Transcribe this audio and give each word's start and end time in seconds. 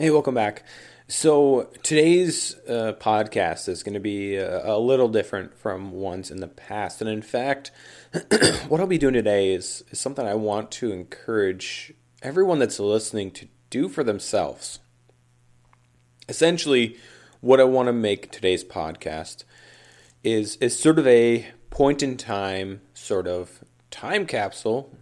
Hey, 0.00 0.10
welcome 0.10 0.36
back. 0.36 0.62
So 1.08 1.70
today's 1.82 2.54
uh, 2.68 2.92
podcast 3.00 3.68
is 3.68 3.82
going 3.82 3.94
to 3.94 3.98
be 4.00 4.36
a, 4.36 4.64
a, 4.64 4.78
little 4.78 5.08
different 5.08 5.58
from 5.58 5.90
ones 5.90 6.30
in 6.30 6.38
the 6.38 6.46
past, 6.46 7.00
and 7.00 7.10
in 7.10 7.20
fact, 7.20 7.72
what 8.68 8.80
I'll 8.80 8.86
be 8.86 8.96
doing 8.96 9.14
today 9.14 9.52
is, 9.52 9.82
is 9.90 9.98
something 9.98 10.24
I 10.24 10.34
want 10.34 10.70
to 10.70 10.92
encourage 10.92 11.92
everyone 12.22 12.60
that's 12.60 12.78
listening 12.78 13.32
to 13.32 13.48
do 13.70 13.88
for 13.88 14.04
themselves. 14.04 14.78
Essentially, 16.28 16.96
what 17.40 17.58
I 17.58 17.64
want 17.64 17.88
to 17.88 17.92
make 17.92 18.30
today's 18.30 18.62
podcast 18.62 19.42
is 20.22 20.54
is 20.58 20.78
sort 20.78 21.00
of 21.00 21.08
a 21.08 21.48
point 21.70 22.04
in 22.04 22.16
time, 22.16 22.82
sort 22.94 23.26
of 23.26 23.64
time 23.90 24.26
capsule, 24.26 24.96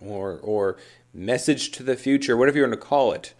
or 0.00 0.38
or 0.42 0.76
message 1.14 1.70
to 1.70 1.82
the 1.82 1.96
future, 1.96 2.36
whatever 2.36 2.58
you 2.58 2.64
want 2.64 2.74
to 2.74 2.78
call 2.78 3.10
it 3.12 3.32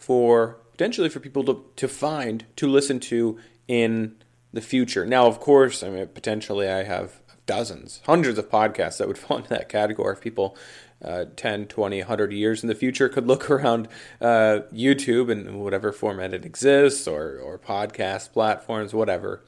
for 0.00 0.58
potentially 0.72 1.10
for 1.10 1.20
people 1.20 1.44
to, 1.44 1.64
to 1.76 1.86
find 1.86 2.46
to 2.56 2.66
listen 2.66 2.98
to 2.98 3.38
in 3.68 4.16
the 4.52 4.62
future. 4.62 5.06
Now, 5.06 5.26
of 5.26 5.38
course, 5.38 5.82
I 5.82 5.90
mean 5.90 6.06
potentially 6.08 6.68
I 6.68 6.82
have 6.84 7.20
dozens, 7.46 8.00
hundreds 8.06 8.38
of 8.38 8.48
podcasts 8.50 8.98
that 8.98 9.06
would 9.06 9.18
fall 9.24 9.36
into 9.36 9.50
that 9.50 9.68
category. 9.68 10.14
If 10.14 10.20
people 10.20 10.56
uh, 11.04 11.26
10, 11.36 11.66
20, 11.66 11.98
100 11.98 12.32
years 12.32 12.62
in 12.62 12.68
the 12.68 12.74
future 12.74 13.08
could 13.08 13.26
look 13.26 13.50
around 13.50 13.88
uh, 14.20 14.60
YouTube 14.72 15.30
and 15.30 15.60
whatever 15.60 15.92
format 15.92 16.34
it 16.34 16.44
exists 16.44 17.06
or, 17.06 17.38
or 17.38 17.58
podcast 17.58 18.32
platforms, 18.32 18.92
whatever. 18.92 19.42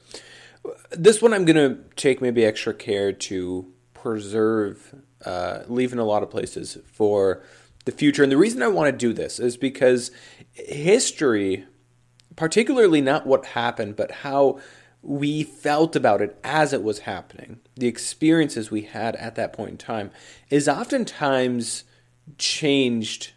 This 0.91 1.21
one 1.21 1.33
I'm 1.33 1.45
going 1.45 1.55
to 1.57 1.83
take 1.95 2.21
maybe 2.21 2.45
extra 2.45 2.73
care 2.73 3.11
to 3.11 3.71
preserve, 3.93 4.95
uh, 5.25 5.59
leave 5.67 5.93
in 5.93 5.99
a 5.99 6.05
lot 6.05 6.23
of 6.23 6.29
places 6.29 6.77
for 6.85 7.43
the 7.85 7.91
future. 7.91 8.23
And 8.23 8.31
the 8.31 8.37
reason 8.37 8.61
I 8.63 8.67
want 8.67 8.91
to 8.91 8.97
do 8.97 9.13
this 9.13 9.39
is 9.39 9.57
because 9.57 10.11
history, 10.53 11.65
particularly 12.35 13.01
not 13.01 13.27
what 13.27 13.47
happened, 13.47 13.95
but 13.95 14.11
how 14.11 14.59
we 15.01 15.43
felt 15.43 15.95
about 15.95 16.21
it 16.21 16.39
as 16.43 16.71
it 16.71 16.81
was 16.81 16.99
happening, 16.99 17.59
the 17.75 17.87
experiences 17.87 18.71
we 18.71 18.83
had 18.83 19.15
at 19.17 19.35
that 19.35 19.51
point 19.51 19.71
in 19.71 19.77
time, 19.77 20.11
is 20.49 20.67
oftentimes 20.67 21.83
changed 22.37 23.33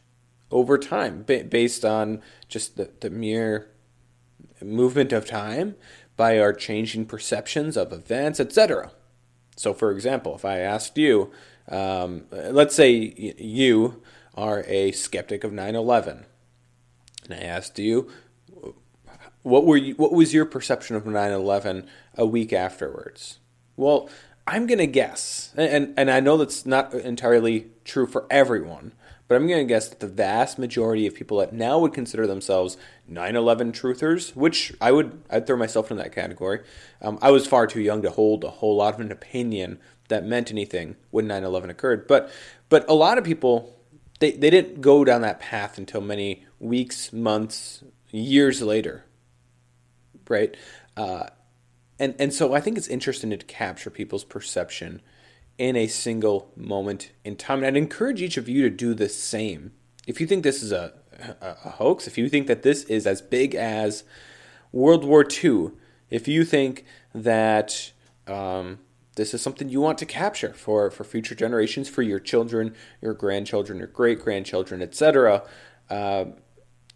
over 0.51 0.79
time 0.79 1.23
based 1.23 1.85
on 1.85 2.23
just 2.49 2.77
the, 2.77 2.91
the 3.01 3.11
mere 3.11 3.69
movement 4.63 5.13
of 5.13 5.27
time 5.27 5.75
by 6.17 6.39
our 6.39 6.53
changing 6.53 7.05
perceptions 7.05 7.77
of 7.77 7.93
events, 7.93 8.39
etc. 8.39 8.93
So, 9.57 9.75
for 9.75 9.91
example, 9.91 10.35
if 10.37 10.45
I 10.45 10.59
asked 10.59 10.97
you, 10.97 11.33
um, 11.69 12.27
let's 12.31 12.77
say 12.77 13.35
you 13.39 14.03
are 14.35 14.63
a 14.69 14.93
skeptic 14.93 15.43
of 15.45 15.53
9 15.53 15.75
11. 15.75 16.27
And 17.29 17.39
I 17.39 17.43
asked 17.43 17.79
you, 17.79 18.11
what 19.43 19.65
were 19.65 19.77
you, 19.77 19.95
what 19.95 20.13
was 20.13 20.35
your 20.35 20.45
perception 20.45 20.97
of 20.97 21.05
9/11 21.05 21.87
a 22.17 22.27
week 22.27 22.53
afterwards? 22.53 23.39
Well, 23.77 24.09
I'm 24.47 24.67
going 24.67 24.79
to 24.79 24.87
guess, 24.87 25.53
and 25.57 25.95
and 25.97 26.11
I 26.11 26.21
know 26.21 26.37
that's 26.37 26.67
not 26.67 26.95
entirely 26.95 27.69
true 27.85 28.07
for 28.07 28.27
everyone, 28.31 28.93
but 29.29 29.37
I'm 29.37 29.47
going 29.47 29.67
to 29.67 29.73
guess 29.73 29.89
that 29.89 30.01
the 30.01 30.09
vast 30.09 30.59
majority 30.59 31.07
of 31.07 31.15
people 31.15 31.39
that 31.39 31.53
now 31.53 31.79
would 31.79 31.93
consider 31.93 32.27
themselves 32.27 32.77
9/11 33.11 33.73
truthers, 33.73 34.35
which 34.35 34.73
I 34.81 34.93
would 34.93 35.23
I'd 35.31 35.47
throw 35.47 35.57
myself 35.57 35.91
in 35.91 35.97
that 35.99 36.13
category. 36.13 36.61
Um, 37.01 37.19
I 37.23 37.31
was 37.31 37.47
far 37.47 37.67
too 37.67 37.81
young 37.81 38.03
to 38.03 38.11
hold 38.11 38.45
a 38.45 38.51
whole 38.51 38.77
lot 38.77 38.95
of 38.95 39.01
an 39.01 39.13
opinion 39.13 39.79
that 40.09 40.25
meant 40.25 40.51
anything 40.51 40.97
when 41.11 41.27
9/11 41.27 41.71
occurred, 41.71 42.07
but 42.07 42.31
but 42.69 42.89
a 42.89 42.95
lot 42.95 43.19
of 43.19 43.25
people 43.25 43.76
they, 44.19 44.33
they 44.33 44.51
didn't 44.51 44.81
go 44.81 45.05
down 45.05 45.21
that 45.23 45.41
path 45.41 45.79
until 45.79 46.01
many 46.01 46.45
weeks, 46.59 47.13
months, 47.13 47.85
years 48.11 48.63
later, 48.63 49.05
right? 50.29 50.57
Uh, 50.97 51.27
and 51.99 52.15
and 52.19 52.33
so 52.33 52.55
I 52.55 52.61
think 52.61 52.77
it's 52.77 52.89
interesting 52.89 53.31
to 53.31 53.39
capture 53.39 53.91
people's 53.91 54.25
perception 54.25 55.01
in 55.59 55.77
a 55.77 55.87
single 55.87 56.53
moment 56.57 57.13
in 57.25 57.37
time. 57.37 57.59
And 57.59 57.67
I'd 57.67 57.77
encourage 57.77 58.21
each 58.21 58.37
of 58.37 58.49
you 58.49 58.63
to 58.63 58.71
do 58.71 58.95
the 58.95 59.09
same. 59.09 59.73
If 60.07 60.21
you 60.21 60.27
think 60.27 60.43
this 60.43 60.63
is 60.63 60.73
a, 60.73 60.93
a, 61.41 61.57
a 61.65 61.71
hoax, 61.71 62.07
if 62.07 62.19
you 62.19 62.29
think 62.29 62.47
that 62.47 62.63
this 62.63 62.85
is 62.85 63.07
as 63.07 63.23
big 63.23 63.55
as 63.55 64.05
World 64.73 65.05
War 65.05 65.25
II, 65.25 65.71
if 66.11 66.29
you 66.29 66.45
think 66.45 66.85
that 67.15 67.93
um, 68.27 68.79
this 69.17 69.35
is 69.35 69.43
something 69.43 69.69
you 69.69 69.81
want 69.81 69.99
to 69.99 70.07
capture 70.07 70.53
for, 70.53 70.91
for 70.91 71.03
future 71.03 71.35
generations, 71.35 71.89
for 71.89 72.03
your 72.03 72.21
children, 72.21 72.75
your 73.01 73.15
grandchildren, 73.15 73.79
your 73.79 73.89
great 73.89 74.21
grandchildren, 74.21 74.83
etc. 74.83 75.43
Uh, 75.91 76.27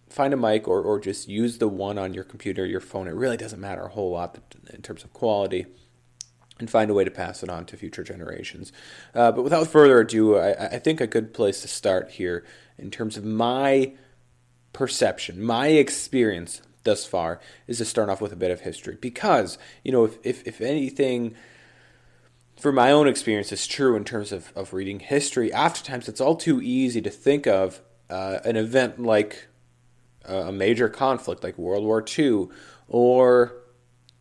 find 0.08 0.34
a 0.34 0.36
mic 0.36 0.69
or, 0.69 0.82
or 0.82 1.00
just 1.00 1.28
use 1.28 1.59
the 1.59 1.69
one 1.69 1.98
on 1.98 2.12
your 2.12 2.25
computer, 2.25 2.66
your 2.66 2.80
phone. 2.80 3.09
It 3.09 3.14
really 3.14 3.38
doesn't 3.38 3.60
matter 3.60 3.82
a 3.82 3.88
whole 3.88 4.10
lot 4.12 4.38
in 4.72 4.82
terms 4.82 5.03
of 5.03 5.12
quality. 5.12 5.66
And 6.59 6.70
find 6.70 6.91
a 6.91 6.94
way 6.94 7.04
to 7.04 7.10
pass 7.10 7.42
it 7.42 7.48
on 7.48 7.64
to 7.66 7.76
future 7.78 8.04
generations. 8.04 8.70
Uh, 9.14 9.32
but 9.32 9.44
without 9.44 9.66
further 9.66 9.98
ado, 9.98 10.36
I, 10.36 10.66
I 10.66 10.78
think 10.78 11.00
a 11.00 11.06
good 11.06 11.32
place 11.32 11.62
to 11.62 11.69
start 11.69 12.10
here 12.10 12.44
in 12.76 12.91
terms 12.91 13.16
of 13.16 13.25
my 13.25 13.94
perception, 14.75 15.42
my 15.42 15.69
experience 15.69 16.60
thus 16.84 17.06
far, 17.06 17.41
is 17.66 17.78
to 17.78 17.86
start 17.86 18.10
off 18.10 18.20
with 18.20 18.30
a 18.30 18.36
bit 18.36 18.50
of 18.50 18.60
history. 18.60 18.98
Because, 19.00 19.56
you 19.82 19.91
know, 19.91 20.04
if, 20.04 20.19
if, 20.22 20.47
if 20.47 20.60
anything 20.60 21.34
for 22.60 22.72
my 22.72 22.93
own 22.93 23.09
experience 23.09 23.53
is 23.53 23.66
true 23.66 23.97
in 23.97 24.04
terms 24.04 24.32
of, 24.32 24.53
of 24.54 24.72
reading 24.72 25.00
history. 25.00 25.53
Oftentimes, 25.53 26.09
it's 26.09 26.21
all 26.21 26.37
too 26.37 26.60
easy 26.60 27.00
to 27.03 27.10
think 27.10 27.47
of 27.47 27.81
uh, 28.09 28.38
an 28.44 28.56
event 28.56 29.00
like 29.03 29.48
uh, 30.28 30.44
a 30.48 30.53
major 30.53 30.88
conflict 30.88 31.43
like 31.43 31.56
World 31.56 31.84
War 31.84 32.04
II 32.19 32.48
or 32.88 33.54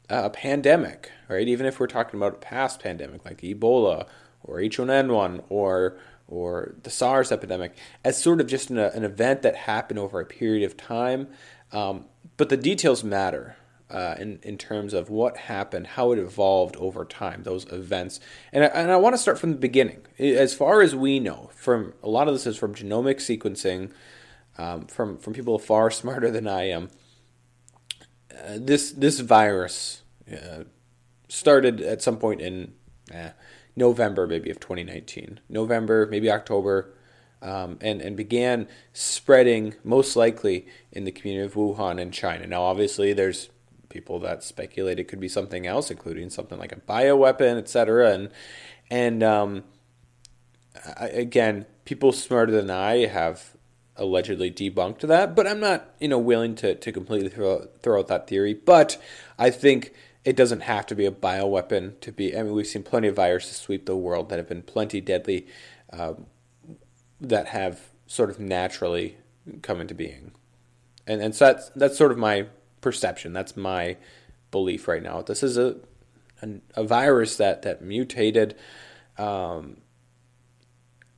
a 0.10 0.30
pandemic, 0.30 1.12
right? 1.28 1.48
Even 1.48 1.66
if 1.66 1.80
we're 1.80 1.88
talking 1.88 2.20
about 2.20 2.34
a 2.34 2.38
past 2.38 2.80
pandemic 2.82 3.26
like 3.26 3.42
Ebola 3.42 4.08
or 4.44 4.58
H1N1 4.58 5.44
or 5.50 5.98
or 6.28 6.76
the 6.84 6.92
SARS 6.92 7.32
epidemic, 7.32 7.76
as 8.06 8.22
sort 8.22 8.40
of 8.40 8.46
just 8.46 8.70
an, 8.70 8.78
an 8.78 9.04
event 9.04 9.42
that 9.42 9.56
happened 9.56 9.98
over 9.98 10.20
a 10.20 10.26
period 10.26 10.64
of 10.64 10.78
time. 10.78 11.28
Um, 11.72 12.06
but 12.38 12.50
the 12.50 12.58
details 12.58 13.04
matter, 13.04 13.58
uh, 13.90 14.16
in, 14.20 14.40
in 14.44 14.58
terms 14.58 14.94
of 14.94 15.10
what 15.10 15.36
happened, 15.36 15.88
how 15.88 16.12
it 16.12 16.20
evolved 16.20 16.76
over 16.78 17.04
time, 17.06 17.44
those 17.44 17.66
events. 17.72 18.20
And 18.54 18.64
I, 18.64 18.68
and 18.68 18.92
I 18.92 18.98
want 18.98 19.14
to 19.14 19.18
start 19.18 19.40
from 19.40 19.52
the 19.52 19.58
beginning. 19.58 20.06
As 20.20 20.54
far 20.54 20.82
as 20.82 20.96
we 20.96 21.20
know, 21.20 21.50
from 21.56 21.94
a 22.04 22.10
lot 22.10 22.28
of 22.28 22.34
this 22.34 22.46
is 22.46 22.58
from 22.58 22.76
genomic 22.76 23.16
sequencing, 23.16 23.92
um, 24.58 24.86
from, 24.86 25.18
from 25.18 25.34
people 25.34 25.58
far 25.58 25.90
smarter 25.92 26.30
than 26.30 26.48
I 26.48 26.70
am. 26.70 26.90
Uh, 28.32 28.58
this, 28.58 28.92
this 28.92 29.20
virus 29.20 30.04
uh, 30.32 30.66
started 31.28 31.82
at 31.82 32.02
some 32.02 32.18
point 32.18 32.42
in 32.42 32.74
eh, 33.12 33.32
November, 33.76 34.28
maybe, 34.28 34.52
of 34.52 34.60
2019. 34.60 35.40
November, 35.50 36.06
maybe 36.06 36.30
October. 36.30 36.94
Um, 37.42 37.78
and, 37.80 38.02
and 38.02 38.18
began 38.18 38.68
spreading 38.92 39.76
most 39.82 40.18
likely 40.18 40.68
in 40.92 41.06
the 41.06 41.12
community 41.14 41.46
of 41.46 41.54
Wuhan 41.54 41.98
in 41.98 42.12
China. 42.12 42.46
Now, 42.46 42.64
obviously, 42.64 43.14
there's 43.14 43.48
people 43.90 44.20
that 44.20 44.44
speculate 44.44 45.00
it 45.00 45.08
could 45.08 45.20
be 45.20 45.28
something 45.28 45.66
else, 45.68 45.92
including 45.92 46.30
something 46.30 46.58
like 46.58 46.72
a 46.72 46.78
bioweapon, 46.78 47.58
etc. 47.58 48.12
And 48.12 48.30
and 48.90 49.24
um, 49.24 49.64
I, 50.98 51.08
again, 51.08 51.66
people 51.86 52.12
smarter 52.12 52.52
than 52.52 52.70
I 52.70 53.08
have 53.08 53.56
allegedly 53.96 54.50
debunked 54.50 55.02
that, 55.02 55.36
but 55.36 55.46
I'm 55.46 55.60
not 55.60 55.94
you 56.00 56.08
know 56.08 56.20
willing 56.20 56.56
to 56.56 56.76
to 56.76 56.92
completely 56.92 57.30
throw 57.30 57.68
throw 57.82 58.00
out 58.00 58.08
that 58.08 58.28
theory. 58.28 58.54
But 58.54 59.02
I 59.38 59.50
think 59.50 59.94
it 60.24 60.36
doesn't 60.36 60.62
have 60.62 60.86
to 60.88 60.96
be 60.96 61.06
a 61.06 61.12
bioweapon 61.12 62.00
to 62.02 62.12
be. 62.12 62.38
I 62.38 62.44
mean, 62.44 62.54
we've 62.54 62.68
seen 62.68 62.84
plenty 62.84 63.08
of 63.08 63.16
viruses 63.16 63.58
sweep 63.58 63.86
the 63.86 63.96
world 63.96 64.30
that 64.30 64.38
have 64.38 64.48
been 64.48 64.62
plenty 64.62 65.02
deadly, 65.02 65.48
um, 65.92 66.26
that 67.20 67.48
have 67.48 67.90
sort 68.08 68.30
of 68.30 68.40
naturally 68.40 69.18
come 69.62 69.82
into 69.82 69.94
being, 69.96 70.32
and 71.08 71.22
and 71.22 71.36
so 71.36 71.46
that's 71.46 71.70
that's 71.70 71.98
sort 71.98 72.12
of 72.12 72.18
my 72.18 72.48
perception. 72.82 73.34
That's 73.34 73.56
my 73.56 73.98
belief 74.52 74.88
right 74.88 75.04
now. 75.04 75.22
This 75.22 75.44
is 75.44 75.58
a 75.58 75.78
a, 76.42 76.50
a 76.76 76.84
virus 76.84 77.38
that 77.38 77.64
that 77.64 77.82
mutated, 77.82 78.56
um, 79.18 79.78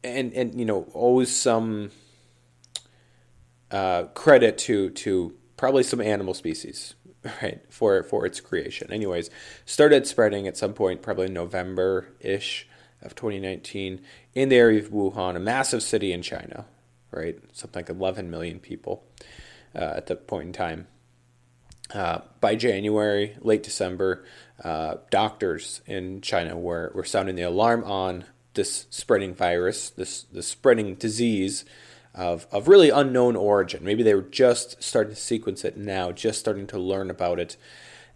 and 0.04 0.34
and 0.34 0.60
you 0.60 0.66
know 0.66 0.88
always 0.94 1.36
some 1.36 1.92
uh, 3.70 4.04
credit 4.14 4.58
to 4.60 4.90
to 4.92 5.34
probably 5.58 5.84
some 5.84 6.02
animal 6.02 6.34
species, 6.34 6.96
right, 7.42 7.62
for 7.70 8.04
for 8.04 8.26
its 8.26 8.40
creation. 8.40 8.92
Anyways, 8.92 9.30
started 9.66 10.08
spreading 10.08 10.48
at 10.48 10.58
some 10.58 10.74
point, 10.74 11.02
probably 11.02 11.30
November 11.30 12.08
ish 12.20 12.68
of 13.02 13.16
2019, 13.16 14.00
in 14.36 14.50
the 14.50 14.56
area 14.56 14.80
of 14.80 14.92
Wuhan, 14.92 15.36
a 15.36 15.40
massive 15.40 15.82
city 15.82 16.14
in 16.14 16.22
China, 16.22 16.66
right, 17.10 17.40
something 17.52 17.80
like 17.80 17.90
11 17.90 18.30
million 18.30 18.60
people 18.60 19.04
uh, 19.76 19.94
at 19.96 20.06
that 20.06 20.28
point 20.28 20.48
in 20.48 20.54
time. 20.54 20.88
Uh, 21.94 22.22
by 22.40 22.56
January, 22.56 23.36
late 23.42 23.64
December, 23.64 24.24
uh, 24.64 24.96
doctors 25.10 25.82
in 25.86 26.22
China 26.22 26.58
were, 26.58 26.92
were 26.96 27.04
sounding 27.04 27.36
the 27.36 27.42
alarm 27.42 27.84
on 27.84 28.24
this 28.54 28.86
spreading 28.90 29.34
virus, 29.34 29.90
this, 29.90 30.24
this 30.24 30.48
spreading 30.48 30.96
disease 30.96 31.66
of, 32.14 32.48
of 32.52 32.68
really 32.68 32.90
unknown 32.90 33.36
origin. 33.36 33.84
Maybe 33.84 34.04
they 34.04 34.14
were 34.14 34.22
just 34.22 34.82
starting 34.82 35.14
to 35.14 35.20
sequence 35.20 35.66
it 35.66 35.78
now, 35.78 36.12
just 36.12 36.40
starting 36.40 36.68
to 36.68 36.80
learn 36.80 37.10
about 37.10 37.40
it. 37.40 37.58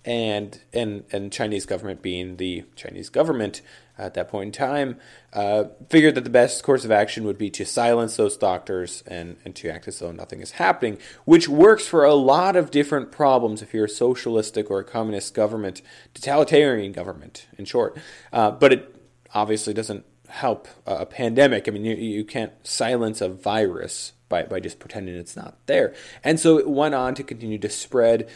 And, 0.06 0.60
and, 0.72 1.04
and 1.12 1.31
Chinese 1.31 1.66
government 1.66 2.04
being 2.04 2.38
the 2.38 2.63
Chinese 2.75 3.10
government 3.10 3.62
at 3.98 4.13
that 4.13 4.28
point 4.28 4.48
in 4.48 4.52
time, 4.52 4.98
uh, 5.34 5.66
figured 5.90 6.16
that 6.16 6.24
the 6.24 6.30
best 6.30 6.63
course 6.63 6.84
of 6.84 6.92
action 6.92 7.24
would 7.24 7.38
be 7.38 7.50
to 7.50 7.66
silence 7.66 8.18
those 8.18 8.36
doctors 8.38 9.04
and, 9.07 9.38
and 9.46 9.56
to 9.56 9.69
act 9.69 9.88
as 9.88 10.00
though 10.00 10.12
nothing 10.12 10.42
is 10.42 10.52
happening, 10.52 10.98
which 11.24 11.48
works 11.48 11.88
for 11.88 12.04
a 12.04 12.13
lot 12.13 12.56
of 12.56 12.72
different 12.72 13.12
problems 13.12 13.62
if 13.62 13.74
you're 13.74 13.86
a 13.86 13.90
socialistic 13.90 14.69
or 14.69 14.80
a 14.80 14.84
communist 14.84 15.34
government, 15.34 15.81
totalitarian 16.13 16.92
government, 16.92 17.48
in 17.57 17.66
short. 17.66 17.98
Uh, 18.34 18.52
but 18.52 18.74
it 18.74 18.96
obviously 19.34 19.74
doesn't 19.74 20.06
help 20.28 20.68
a 20.86 21.06
pandemic. 21.06 21.68
I 21.68 21.72
mean, 21.72 21.86
you, 21.86 21.96
you 21.96 22.25
can't 22.25 22.52
silence 22.63 23.22
a 23.22 23.30
virus 23.30 24.13
by, 24.28 24.44
by 24.44 24.60
just 24.60 24.80
pretending 24.80 25.16
it's 25.16 25.36
not 25.36 25.57
there. 25.68 25.94
And 26.24 26.40
so 26.40 26.57
it 26.57 26.68
went 26.68 26.96
on 26.96 27.16
to 27.16 27.24
continue 27.24 27.60
to 27.60 27.69
spread 27.69 28.28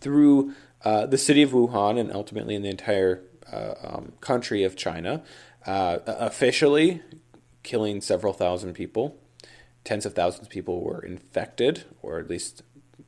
through 0.00 0.54
uh, 0.84 1.06
the 1.06 1.18
city 1.18 1.42
of 1.42 1.50
Wuhan 1.50 1.98
and 1.98 2.12
ultimately 2.12 2.54
in 2.54 2.62
the 2.62 2.70
entire 2.70 3.22
uh, 3.52 3.74
um, 3.82 4.12
country 4.20 4.64
of 4.64 4.76
China, 4.76 5.22
uh, 5.66 5.98
officially 6.06 7.02
killing 7.62 8.00
several 8.00 8.32
thousand 8.32 8.74
people. 8.74 9.18
Tens 9.84 10.04
of 10.04 10.14
thousands 10.14 10.46
of 10.46 10.50
people 10.50 10.82
were 10.82 11.00
infected, 11.00 11.84
or 12.02 12.18
at 12.18 12.28
least 12.28 12.62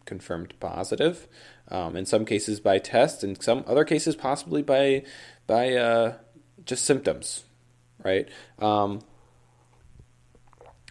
confirmed 0.05 0.55
positive. 0.59 1.29
Um, 1.69 1.97
in 1.97 2.07
some 2.07 2.25
cases 2.25 2.61
by 2.61 2.79
test, 2.79 3.23
in 3.23 3.39
some 3.41 3.65
other 3.67 3.85
cases 3.85 4.17
possibly 4.17 4.63
by 4.63 5.05
by 5.47 5.75
uh, 5.75 6.17
just 6.65 6.85
symptoms 6.85 7.45
right? 8.03 8.29
Um, 8.59 9.01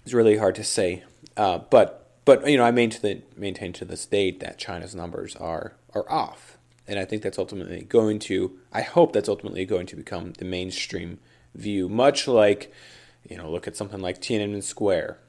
it's 0.03 0.13
really 0.13 0.37
hard 0.37 0.55
to 0.55 0.63
say, 0.63 1.03
uh, 1.37 1.59
but 1.69 2.19
but 2.25 2.47
you 2.49 2.57
know 2.57 2.63
I 2.63 2.71
maintain 2.71 3.23
maintain 3.35 3.73
to 3.73 3.85
this 3.85 4.05
date 4.05 4.39
that 4.39 4.57
China's 4.57 4.95
numbers 4.95 5.35
are 5.35 5.73
are 5.93 6.09
off, 6.09 6.57
and 6.87 6.99
I 6.99 7.05
think 7.05 7.21
that's 7.23 7.39
ultimately 7.39 7.83
going 7.83 8.19
to. 8.19 8.57
I 8.71 8.81
hope 8.81 9.13
that's 9.13 9.29
ultimately 9.29 9.65
going 9.65 9.87
to 9.87 9.95
become 9.95 10.33
the 10.33 10.45
mainstream 10.45 11.19
view, 11.55 11.89
much 11.89 12.27
like 12.27 12.71
you 13.27 13.37
know 13.37 13.49
look 13.49 13.67
at 13.67 13.75
something 13.75 13.99
like 13.99 14.21
Tiananmen 14.21 14.63
Square. 14.63 15.19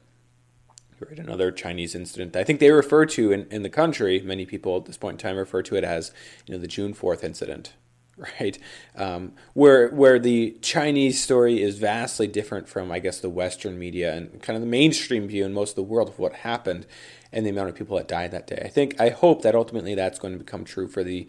Right, 1.00 1.18
another 1.18 1.50
Chinese 1.50 1.96
incident. 1.96 2.36
I 2.36 2.44
think 2.44 2.60
they 2.60 2.70
refer 2.70 3.06
to 3.06 3.32
in, 3.32 3.48
in 3.50 3.62
the 3.64 3.68
country. 3.68 4.20
Many 4.20 4.46
people 4.46 4.76
at 4.76 4.84
this 4.84 4.96
point 4.96 5.14
in 5.14 5.18
time 5.18 5.36
refer 5.36 5.60
to 5.62 5.74
it 5.74 5.82
as, 5.82 6.12
you 6.46 6.54
know, 6.54 6.60
the 6.60 6.68
June 6.68 6.94
Fourth 6.94 7.24
incident, 7.24 7.72
right? 8.40 8.58
Um, 8.96 9.32
where 9.54 9.88
where 9.88 10.18
the 10.18 10.56
Chinese 10.62 11.22
story 11.22 11.62
is 11.62 11.78
vastly 11.78 12.26
different 12.26 12.68
from, 12.68 12.90
I 12.90 12.98
guess, 12.98 13.20
the 13.20 13.30
Western 13.30 13.78
media 13.78 14.14
and 14.14 14.40
kind 14.42 14.56
of 14.56 14.62
the 14.62 14.68
mainstream 14.68 15.28
view 15.28 15.44
in 15.44 15.52
most 15.52 15.70
of 15.70 15.76
the 15.76 15.82
world 15.82 16.08
of 16.08 16.18
what 16.18 16.32
happened 16.34 16.86
and 17.32 17.46
the 17.46 17.50
amount 17.50 17.68
of 17.68 17.74
people 17.74 17.96
that 17.96 18.08
died 18.08 18.30
that 18.32 18.46
day. 18.46 18.62
I 18.64 18.68
think 18.68 19.00
I 19.00 19.10
hope 19.10 19.42
that 19.42 19.54
ultimately 19.54 19.94
that's 19.94 20.18
going 20.18 20.32
to 20.32 20.38
become 20.38 20.64
true 20.64 20.88
for 20.88 21.02
the 21.02 21.26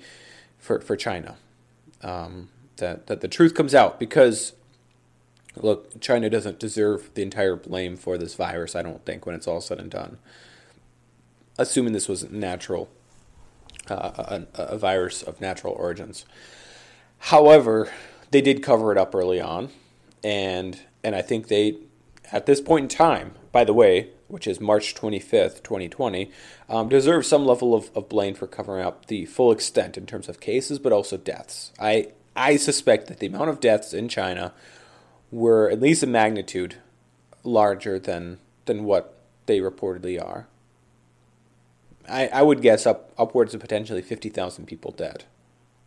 for 0.58 0.80
for 0.82 0.96
China. 0.96 1.36
Um, 2.02 2.50
that 2.78 3.08
that 3.08 3.22
the 3.22 3.28
truth 3.28 3.54
comes 3.54 3.74
out 3.74 4.00
because 4.00 4.54
look, 5.56 6.00
China 6.02 6.30
doesn't 6.30 6.60
deserve 6.60 7.12
the 7.14 7.22
entire 7.22 7.56
blame 7.56 7.96
for 7.96 8.18
this 8.18 8.36
virus. 8.36 8.76
I 8.76 8.82
don't 8.82 9.06
think 9.06 9.26
when 9.26 9.36
it's 9.36 9.48
all 9.48 9.62
said 9.62 9.80
and 9.80 9.90
done. 9.90 10.18
Assuming 11.58 11.94
this 11.94 12.08
was 12.08 12.30
natural, 12.32 12.90
uh, 13.90 14.46
a, 14.56 14.62
a 14.64 14.78
virus 14.78 15.22
of 15.22 15.40
natural 15.40 15.74
origins. 15.74 16.26
However, 17.28 17.90
they 18.32 18.42
did 18.42 18.62
cover 18.62 18.92
it 18.92 18.98
up 18.98 19.16
early 19.16 19.40
on, 19.40 19.70
and 20.26 20.82
and 21.06 21.16
I 21.16 21.22
think 21.22 21.48
they, 21.48 21.78
at 22.34 22.46
this 22.46 22.60
point 22.60 22.84
in 22.84 22.90
time, 22.90 23.36
by 23.54 23.64
the 23.64 23.74
way, 23.74 24.10
which 24.28 24.46
is 24.46 24.60
March 24.60 24.94
25th, 24.94 25.64
2020, 25.64 26.30
um, 26.68 26.90
deserve 26.90 27.26
some 27.26 27.46
level 27.46 27.74
of, 27.74 27.90
of 27.96 28.10
blame 28.10 28.36
for 28.36 28.46
covering 28.46 28.86
up 28.86 29.06
the 29.06 29.26
full 29.26 29.54
extent 29.54 29.98
in 29.98 30.06
terms 30.06 30.28
of 30.28 30.42
cases, 30.42 30.80
but 30.80 30.92
also 30.92 31.16
deaths. 31.16 31.72
I 31.80 32.10
I 32.36 32.58
suspect 32.58 33.08
that 33.08 33.20
the 33.20 33.28
amount 33.28 33.50
of 33.50 33.62
deaths 33.62 33.94
in 33.94 34.10
China 34.10 34.54
were 35.32 35.70
at 35.70 35.80
least 35.80 36.04
a 36.04 36.08
magnitude 36.08 36.76
larger 37.46 38.00
than 38.00 38.40
than 38.66 38.84
what 38.84 39.18
they 39.46 39.60
reportedly 39.60 40.22
are. 40.22 40.48
I, 42.10 42.28
I 42.28 42.42
would 42.42 42.62
guess 42.62 42.86
up 42.86 43.14
upwards 43.18 43.54
of 43.54 43.62
potentially 43.62 44.02
50,000 44.02 44.66
people 44.66 44.92
dead, 44.92 45.24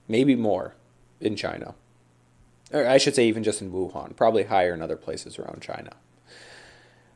maybe 0.08 0.34
more 0.34 0.74
in 1.20 1.36
China. 1.36 1.74
Or 2.72 2.86
I 2.86 2.98
should 2.98 3.14
say, 3.14 3.26
even 3.26 3.42
just 3.42 3.62
in 3.62 3.72
Wuhan, 3.72 4.16
probably 4.16 4.44
higher 4.44 4.74
in 4.74 4.82
other 4.82 4.96
places 4.96 5.38
around 5.38 5.62
China. 5.62 5.90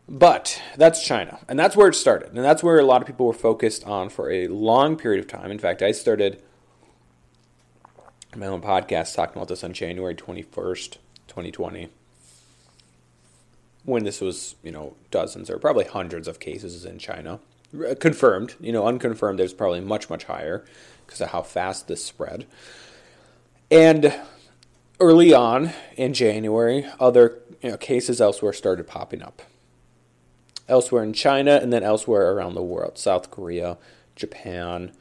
But 0.09 0.61
that's 0.77 1.05
China, 1.05 1.39
and 1.49 1.59
that's 1.59 1.77
where 1.77 1.89
it 1.89 1.95
started, 1.95 2.33
and 2.33 2.45
that's 2.45 2.65
where 2.65 2.79
a 2.79 2.85
lot 2.85 3.01
of 3.01 3.07
people 3.07 3.27
were 3.27 3.33
focused 3.33 3.85
on 3.85 4.09
for 4.09 4.31
a 4.31 4.49
long 4.49 4.97
period 4.97 5.21
of 5.21 5.29
time. 5.29 5.53
In 5.53 5.59
fact, 5.59 5.83
I 5.83 5.93
started 5.93 6.43
my 8.37 8.47
own 8.47 8.61
podcast 8.61 9.15
talking 9.15 9.37
about 9.37 9.49
this 9.49 9.63
on 9.63 9.73
January 9.73 10.15
21st, 10.15 10.97
2020, 11.29 11.89
when 13.85 14.05
this 14.05 14.21
was, 14.21 14.57
you 14.63 14.73
know, 14.73 14.95
dozens 15.11 15.49
or 15.49 15.59
probably 15.59 15.85
hundreds 15.85 16.27
of 16.27 16.41
cases 16.41 16.85
in 16.85 16.99
China. 16.99 17.39
Confirmed, 18.01 18.57
you 18.61 18.73
know, 18.73 18.87
unconfirmed, 18.87 19.39
there's 19.39 19.55
probably 19.55 19.81
much, 19.81 20.11
much 20.11 20.25
higher 20.25 20.65
because 21.07 21.21
of 21.21 21.31
how 21.31 21.43
fast 21.43 21.87
this 21.87 22.05
spread. 22.05 22.47
And 23.71 24.15
early 24.99 25.33
on 25.33 25.73
in 25.97 26.13
January, 26.13 26.87
other 26.99 27.39
you 27.63 27.71
know, 27.71 27.77
cases 27.77 28.21
elsewhere 28.21 28.53
started 28.53 28.87
popping 28.87 29.23
up. 29.23 29.43
Elsewhere 30.69 31.03
in 31.03 31.13
China 31.13 31.59
and 31.63 31.73
then 31.73 31.83
elsewhere 31.83 32.33
around 32.33 32.55
the 32.55 32.63
world, 32.63 32.99
South 32.99 33.31
Korea, 33.31 33.79
Japan, 34.17 34.93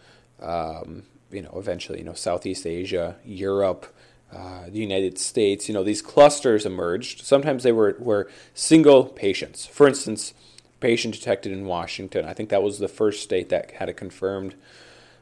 um, 0.41 1.03
you 1.31 1.41
know, 1.41 1.53
eventually, 1.55 1.99
you 1.99 2.03
know, 2.03 2.13
Southeast 2.13 2.65
Asia, 2.65 3.17
Europe, 3.23 3.93
uh, 4.33 4.65
the 4.67 4.79
United 4.79 5.17
States, 5.17 5.67
you 5.67 5.73
know, 5.73 5.83
these 5.83 6.01
clusters 6.01 6.65
emerged. 6.65 7.25
Sometimes 7.25 7.63
they 7.63 7.71
were, 7.71 7.95
were 7.99 8.29
single 8.53 9.05
patients. 9.05 9.65
For 9.65 9.87
instance, 9.87 10.33
patient 10.79 11.15
detected 11.15 11.51
in 11.51 11.65
Washington. 11.65 12.25
I 12.25 12.33
think 12.33 12.49
that 12.49 12.63
was 12.63 12.79
the 12.79 12.87
first 12.87 13.23
state 13.23 13.49
that 13.49 13.71
had 13.71 13.89
a 13.89 13.93
confirmed 13.93 14.55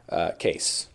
uh, 0.10 0.32
case. 0.32 0.88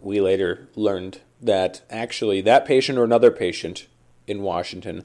We 0.00 0.20
later 0.20 0.68
learned 0.76 1.20
that 1.42 1.82
actually 1.90 2.40
that 2.42 2.64
patient 2.64 2.98
or 2.98 3.04
another 3.04 3.30
patient 3.30 3.86
in 4.26 4.42
Washington 4.42 5.04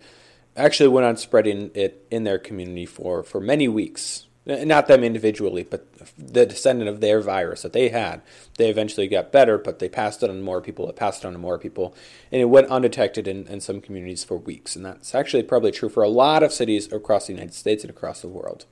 actually 0.55 0.89
went 0.89 1.05
on 1.05 1.17
spreading 1.17 1.71
it 1.73 2.05
in 2.09 2.23
their 2.23 2.39
community 2.39 2.85
for, 2.85 3.23
for 3.23 3.39
many 3.39 3.67
weeks. 3.67 4.25
Not 4.45 4.87
them 4.87 5.03
individually, 5.03 5.63
but 5.69 5.85
the 6.17 6.45
descendant 6.45 6.89
of 6.89 7.01
their 7.01 7.19
virus 7.19 7.63
that 7.63 7.73
they 7.73 7.89
had. 7.89 8.21
They 8.57 8.69
eventually 8.69 9.09
got 9.09 9.33
better, 9.33 9.57
but 9.57 9.79
they 9.79 9.89
passed 9.89 10.23
it 10.23 10.29
on 10.29 10.37
to 10.37 10.41
more 10.41 10.61
people. 10.61 10.89
It 10.89 10.95
passed 10.95 11.25
it 11.25 11.27
on 11.27 11.33
to 11.33 11.39
more 11.39 11.57
people. 11.57 11.93
And 12.31 12.41
it 12.41 12.45
went 12.45 12.69
undetected 12.69 13.27
in, 13.27 13.45
in 13.47 13.59
some 13.59 13.81
communities 13.81 14.23
for 14.23 14.37
weeks. 14.37 14.77
And 14.77 14.85
that's 14.85 15.13
actually 15.13 15.43
probably 15.43 15.71
true 15.71 15.89
for 15.89 16.01
a 16.01 16.07
lot 16.07 16.43
of 16.43 16.53
cities 16.53 16.89
across 16.93 17.27
the 17.27 17.33
United 17.33 17.55
States 17.55 17.83
and 17.83 17.91
across 17.91 18.21
the 18.21 18.29
world, 18.29 18.65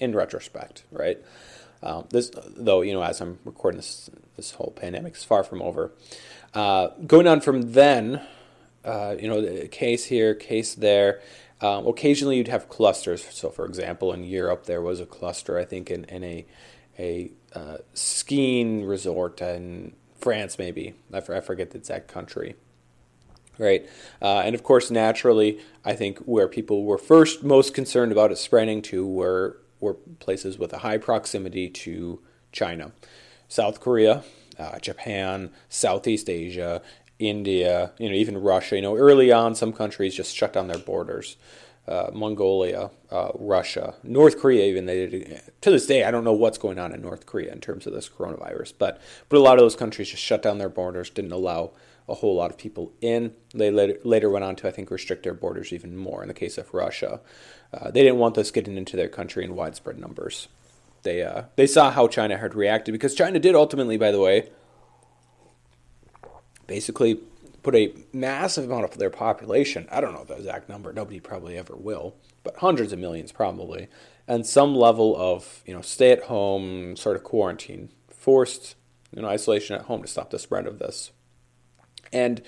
in 0.00 0.14
retrospect, 0.14 0.82
right? 0.90 1.18
Um, 1.82 2.06
this, 2.10 2.30
though, 2.56 2.82
you 2.82 2.92
know, 2.92 3.02
as 3.02 3.20
I'm 3.20 3.38
recording 3.44 3.78
this, 3.78 4.10
this 4.36 4.52
whole 4.52 4.72
pandemic 4.76 5.14
is 5.14 5.24
far 5.24 5.44
from 5.44 5.62
over. 5.62 5.92
Uh, 6.52 6.88
going 7.06 7.26
on 7.26 7.40
from 7.40 7.72
then, 7.72 8.20
uh, 8.84 9.14
you 9.18 9.28
know, 9.28 9.66
case 9.68 10.06
here, 10.06 10.34
case 10.34 10.74
there. 10.74 11.20
Um, 11.60 11.86
occasionally, 11.86 12.36
you'd 12.36 12.48
have 12.48 12.68
clusters. 12.68 13.24
So, 13.30 13.50
for 13.50 13.66
example, 13.66 14.12
in 14.12 14.24
Europe, 14.24 14.64
there 14.64 14.82
was 14.82 15.00
a 15.00 15.06
cluster. 15.06 15.58
I 15.58 15.64
think 15.64 15.90
in, 15.90 16.04
in 16.04 16.24
a 16.24 16.46
a 16.98 17.32
uh, 17.54 17.78
skiing 17.94 18.84
resort 18.84 19.40
in 19.40 19.94
France, 20.18 20.58
maybe 20.58 20.94
I, 21.12 21.20
forget 21.20 21.70
the 21.70 21.78
exact 21.78 22.08
country. 22.08 22.56
Right, 23.58 23.86
uh, 24.22 24.42
and 24.44 24.54
of 24.54 24.62
course, 24.62 24.90
naturally, 24.90 25.60
I 25.84 25.94
think 25.94 26.18
where 26.20 26.48
people 26.48 26.84
were 26.84 26.96
first 26.96 27.42
most 27.42 27.74
concerned 27.74 28.10
about 28.10 28.32
it 28.32 28.38
spreading 28.38 28.80
to 28.82 29.06
were 29.06 29.58
were 29.80 29.94
places 29.94 30.58
with 30.58 30.72
a 30.72 30.78
high 30.78 30.98
proximity 30.98 31.68
to 31.68 32.20
China, 32.52 32.92
South 33.48 33.80
Korea, 33.80 34.22
uh, 34.58 34.78
Japan, 34.78 35.50
Southeast 35.68 36.28
Asia, 36.28 36.82
India, 37.18 37.92
you 37.98 38.08
know, 38.08 38.14
even 38.14 38.38
Russia. 38.38 38.76
You 38.76 38.82
know, 38.82 38.96
early 38.96 39.32
on, 39.32 39.54
some 39.54 39.72
countries 39.72 40.14
just 40.14 40.34
shut 40.34 40.52
down 40.52 40.68
their 40.68 40.78
borders 40.78 41.36
uh, 41.90 42.10
Mongolia, 42.12 42.90
uh, 43.10 43.30
Russia, 43.34 43.94
North 44.02 44.38
Korea. 44.38 44.66
Even 44.66 44.86
they 44.86 45.06
did, 45.06 45.42
to 45.60 45.70
this 45.70 45.86
day, 45.86 46.04
I 46.04 46.10
don't 46.10 46.24
know 46.24 46.32
what's 46.32 46.58
going 46.58 46.78
on 46.78 46.92
in 46.92 47.02
North 47.02 47.26
Korea 47.26 47.52
in 47.52 47.60
terms 47.60 47.86
of 47.86 47.92
this 47.92 48.08
coronavirus, 48.08 48.74
but 48.78 49.00
but 49.28 49.36
a 49.38 49.40
lot 49.40 49.54
of 49.54 49.60
those 49.60 49.76
countries 49.76 50.10
just 50.10 50.22
shut 50.22 50.42
down 50.42 50.58
their 50.58 50.68
borders, 50.68 51.10
didn't 51.10 51.32
allow 51.32 51.72
a 52.10 52.14
whole 52.14 52.34
lot 52.34 52.50
of 52.50 52.58
people 52.58 52.92
in. 53.00 53.32
They 53.54 53.70
later, 53.70 53.98
later 54.04 54.28
went 54.30 54.44
on 54.44 54.56
to, 54.56 54.68
I 54.68 54.70
think, 54.70 54.90
restrict 54.90 55.22
their 55.22 55.34
borders 55.34 55.72
even 55.72 55.96
more. 55.96 56.22
In 56.22 56.28
the 56.28 56.34
case 56.34 56.58
of 56.58 56.74
Russia, 56.74 57.20
uh, 57.72 57.90
they 57.90 58.02
didn't 58.02 58.18
want 58.18 58.34
this 58.34 58.50
getting 58.50 58.76
into 58.76 58.96
their 58.96 59.08
country 59.08 59.44
in 59.44 59.54
widespread 59.54 59.98
numbers. 59.98 60.48
They 61.02 61.22
uh, 61.22 61.44
they 61.56 61.66
saw 61.66 61.90
how 61.90 62.08
China 62.08 62.36
had 62.36 62.54
reacted 62.54 62.92
because 62.92 63.14
China 63.14 63.38
did 63.38 63.54
ultimately, 63.54 63.96
by 63.96 64.10
the 64.10 64.20
way, 64.20 64.50
basically 66.66 67.20
put 67.62 67.74
a 67.74 67.92
massive 68.12 68.64
amount 68.64 68.84
of 68.84 68.98
their 68.98 69.10
population, 69.10 69.86
I 69.90 70.00
don't 70.00 70.14
know 70.14 70.24
the 70.24 70.34
exact 70.34 70.68
number, 70.68 70.92
nobody 70.92 71.20
probably 71.20 71.58
ever 71.58 71.76
will, 71.76 72.14
but 72.42 72.56
hundreds 72.56 72.92
of 72.92 72.98
millions 72.98 73.32
probably, 73.32 73.88
and 74.26 74.46
some 74.46 74.74
level 74.74 75.16
of, 75.16 75.62
you 75.66 75.74
know, 75.74 75.82
stay 75.82 76.10
at 76.12 76.24
home 76.24 76.96
sort 76.96 77.16
of 77.16 77.24
quarantine, 77.24 77.90
forced, 78.08 78.76
you 79.14 79.22
know, 79.22 79.28
isolation 79.28 79.76
at 79.76 79.82
home 79.82 80.02
to 80.02 80.08
stop 80.08 80.30
the 80.30 80.38
spread 80.38 80.66
of 80.66 80.78
this. 80.78 81.12
And 82.12 82.42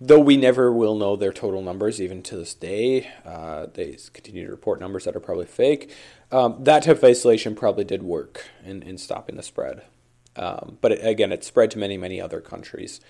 though 0.00 0.20
we 0.20 0.36
never 0.36 0.72
will 0.72 0.96
know 0.96 1.16
their 1.16 1.32
total 1.32 1.62
numbers, 1.62 2.00
even 2.00 2.22
to 2.24 2.36
this 2.36 2.54
day, 2.54 3.10
uh, 3.24 3.66
they 3.72 3.96
continue 4.12 4.44
to 4.46 4.50
report 4.50 4.80
numbers 4.80 5.04
that 5.04 5.16
are 5.16 5.20
probably 5.20 5.46
fake. 5.46 5.94
Um, 6.30 6.62
that 6.64 6.84
type 6.84 6.98
of 6.98 7.04
isolation 7.04 7.54
probably 7.54 7.84
did 7.84 8.02
work 8.02 8.46
in, 8.64 8.82
in 8.82 8.98
stopping 8.98 9.36
the 9.36 9.42
spread. 9.42 9.82
Um, 10.36 10.78
but 10.80 10.92
it, 10.92 11.04
again, 11.04 11.32
it 11.32 11.42
spread 11.42 11.70
to 11.72 11.78
many, 11.78 11.96
many 11.96 12.20
other 12.20 12.40
countries. 12.40 13.00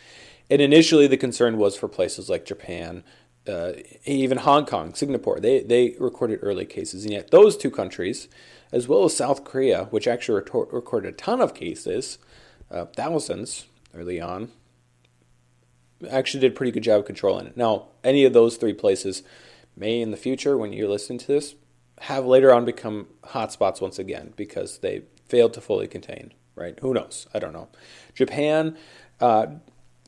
And 0.50 0.62
initially, 0.62 1.06
the 1.06 1.18
concern 1.18 1.58
was 1.58 1.76
for 1.76 1.88
places 1.88 2.30
like 2.30 2.46
Japan, 2.46 3.04
uh, 3.46 3.72
even 4.04 4.38
Hong 4.38 4.64
Kong, 4.64 4.94
Singapore. 4.94 5.40
They 5.40 5.60
they 5.60 5.94
recorded 5.98 6.38
early 6.42 6.64
cases, 6.64 7.04
and 7.04 7.12
yet 7.12 7.30
those 7.30 7.56
two 7.56 7.70
countries, 7.70 8.28
as 8.72 8.88
well 8.88 9.04
as 9.04 9.16
South 9.16 9.44
Korea, 9.44 9.84
which 9.86 10.08
actually 10.08 10.40
retor- 10.40 10.72
recorded 10.72 11.14
a 11.14 11.16
ton 11.16 11.40
of 11.40 11.54
cases, 11.54 12.18
uh, 12.70 12.86
thousands 12.86 13.66
early 13.94 14.20
on, 14.20 14.52
actually 16.10 16.40
did 16.40 16.52
a 16.52 16.54
pretty 16.54 16.72
good 16.72 16.82
job 16.82 17.00
of 17.00 17.06
controlling 17.06 17.46
it. 17.46 17.56
Now, 17.56 17.86
any 18.04 18.24
of 18.24 18.32
those 18.32 18.56
three 18.56 18.72
places 18.72 19.22
may, 19.76 20.00
in 20.00 20.10
the 20.10 20.16
future, 20.16 20.56
when 20.56 20.72
you're 20.72 20.88
listening 20.88 21.18
to 21.20 21.26
this, 21.26 21.54
have 22.02 22.24
later 22.24 22.52
on 22.52 22.64
become 22.64 23.08
hotspots 23.24 23.80
once 23.80 23.98
again 23.98 24.32
because 24.36 24.78
they 24.78 25.02
failed 25.26 25.54
to 25.54 25.60
fully 25.60 25.88
contain. 25.88 26.32
Right? 26.54 26.78
Who 26.80 26.92
knows? 26.92 27.26
I 27.32 27.38
don't 27.38 27.52
know. 27.52 27.68
Japan. 28.14 28.76
Uh, 29.20 29.46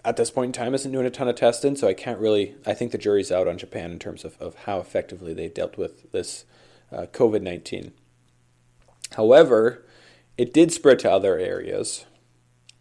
at 0.05 0.17
this 0.17 0.31
point 0.31 0.49
in 0.49 0.53
time 0.53 0.75
isn't 0.75 0.93
doing 0.93 1.07
a 1.07 1.11
ton 1.11 1.29
of 1.29 1.37
testing, 1.37 1.77
so 1.77 1.87
I 1.87 1.95
can't 1.95 2.19
really. 2.19 2.55
I 2.67 2.75
think 2.75 2.93
the 2.93 2.99
jury's 2.99 3.31
out 3.31 3.49
on 3.49 3.59
Japan 3.59 3.91
in 3.93 3.99
terms 3.99 4.25
of, 4.25 4.37
of 4.41 4.55
how 4.65 4.79
effectively 4.79 5.35
they 5.35 5.49
dealt 5.49 5.77
with 5.77 6.11
this 6.13 6.45
uh, 6.91 7.07
COVID 7.13 7.43
19. 7.43 7.93
However, 9.17 9.85
it 10.39 10.55
did 10.55 10.73
spread 10.73 10.99
to 11.01 11.11
other 11.11 11.39
areas 11.39 12.07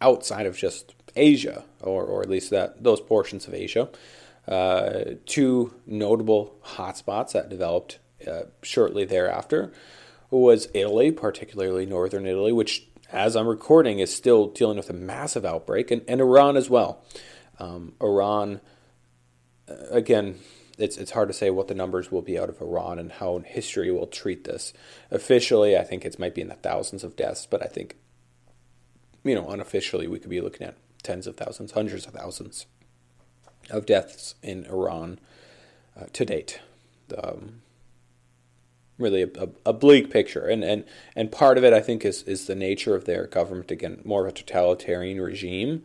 outside 0.00 0.46
of 0.46 0.56
just 0.56 0.94
Asia, 1.16 1.64
or, 1.80 2.04
or 2.04 2.22
at 2.22 2.30
least 2.30 2.50
that 2.50 2.82
those 2.82 3.00
portions 3.00 3.46
of 3.46 3.54
Asia. 3.54 3.88
Uh, 4.48 5.14
two 5.26 5.74
notable 5.86 6.56
hotspots 6.64 7.32
that 7.32 7.48
developed 7.48 7.98
uh, 8.26 8.42
shortly 8.62 9.04
thereafter 9.04 9.72
was 10.30 10.68
Italy, 10.74 11.12
particularly 11.12 11.86
northern 11.86 12.26
Italy, 12.26 12.52
which 12.52 12.86
as 13.12 13.36
I'm 13.36 13.48
recording, 13.48 13.98
is 13.98 14.14
still 14.14 14.46
dealing 14.46 14.76
with 14.76 14.90
a 14.90 14.94
massive 14.94 15.44
outbreak, 15.44 15.90
and, 15.90 16.02
and 16.06 16.20
Iran 16.20 16.56
as 16.56 16.70
well. 16.70 17.02
Um, 17.58 17.94
Iran, 18.00 18.60
uh, 19.68 19.74
again, 19.90 20.38
it's 20.78 20.96
it's 20.96 21.10
hard 21.10 21.28
to 21.28 21.34
say 21.34 21.50
what 21.50 21.68
the 21.68 21.74
numbers 21.74 22.10
will 22.10 22.22
be 22.22 22.38
out 22.38 22.48
of 22.48 22.60
Iran 22.60 22.98
and 22.98 23.12
how 23.12 23.38
history 23.38 23.90
will 23.90 24.06
treat 24.06 24.44
this. 24.44 24.72
Officially, 25.10 25.76
I 25.76 25.84
think 25.84 26.04
it 26.04 26.18
might 26.18 26.34
be 26.34 26.40
in 26.40 26.48
the 26.48 26.54
thousands 26.54 27.04
of 27.04 27.16
deaths, 27.16 27.46
but 27.46 27.62
I 27.62 27.66
think, 27.66 27.96
you 29.24 29.34
know, 29.34 29.48
unofficially, 29.48 30.06
we 30.06 30.18
could 30.18 30.30
be 30.30 30.40
looking 30.40 30.66
at 30.66 30.76
tens 31.02 31.26
of 31.26 31.36
thousands, 31.36 31.72
hundreds 31.72 32.06
of 32.06 32.14
thousands 32.14 32.66
of 33.70 33.86
deaths 33.86 34.34
in 34.42 34.66
Iran 34.66 35.18
uh, 35.98 36.06
to 36.12 36.24
date. 36.24 36.60
Um, 37.16 37.62
really 38.98 39.22
a, 39.22 39.48
a, 39.64 39.72
bleak 39.72 40.10
picture. 40.10 40.46
And, 40.46 40.62
and, 40.62 40.84
and 41.16 41.32
part 41.32 41.58
of 41.58 41.64
it, 41.64 41.72
I 41.72 41.80
think, 41.80 42.04
is, 42.04 42.22
is 42.24 42.46
the 42.46 42.54
nature 42.54 42.94
of 42.94 43.06
their 43.06 43.26
government, 43.26 43.70
again, 43.70 44.00
more 44.04 44.26
of 44.26 44.28
a 44.28 44.32
totalitarian 44.32 45.20
regime. 45.20 45.84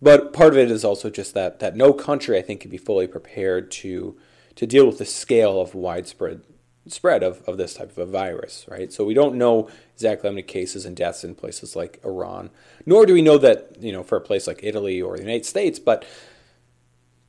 But 0.00 0.32
part 0.32 0.52
of 0.52 0.58
it 0.58 0.70
is 0.70 0.84
also 0.84 1.10
just 1.10 1.34
that, 1.34 1.60
that 1.60 1.76
no 1.76 1.92
country, 1.92 2.38
I 2.38 2.42
think, 2.42 2.60
can 2.60 2.70
be 2.70 2.76
fully 2.76 3.06
prepared 3.06 3.70
to, 3.72 4.16
to 4.56 4.66
deal 4.66 4.86
with 4.86 4.98
the 4.98 5.04
scale 5.04 5.60
of 5.60 5.74
widespread 5.74 6.42
spread 6.88 7.22
of, 7.22 7.42
of 7.42 7.56
this 7.58 7.74
type 7.74 7.90
of 7.90 7.98
a 7.98 8.06
virus, 8.06 8.66
right? 8.68 8.92
So 8.92 9.04
we 9.04 9.14
don't 9.14 9.36
know 9.36 9.68
exactly 9.94 10.28
how 10.28 10.32
many 10.32 10.42
cases 10.42 10.84
and 10.84 10.96
deaths 10.96 11.22
in 11.22 11.34
places 11.34 11.76
like 11.76 12.00
Iran, 12.04 12.50
nor 12.86 13.06
do 13.06 13.14
we 13.14 13.22
know 13.22 13.38
that, 13.38 13.76
you 13.80 13.92
know, 13.92 14.02
for 14.02 14.16
a 14.16 14.20
place 14.20 14.46
like 14.46 14.60
Italy 14.62 15.00
or 15.00 15.16
the 15.16 15.22
United 15.22 15.46
States, 15.46 15.78
but 15.78 16.04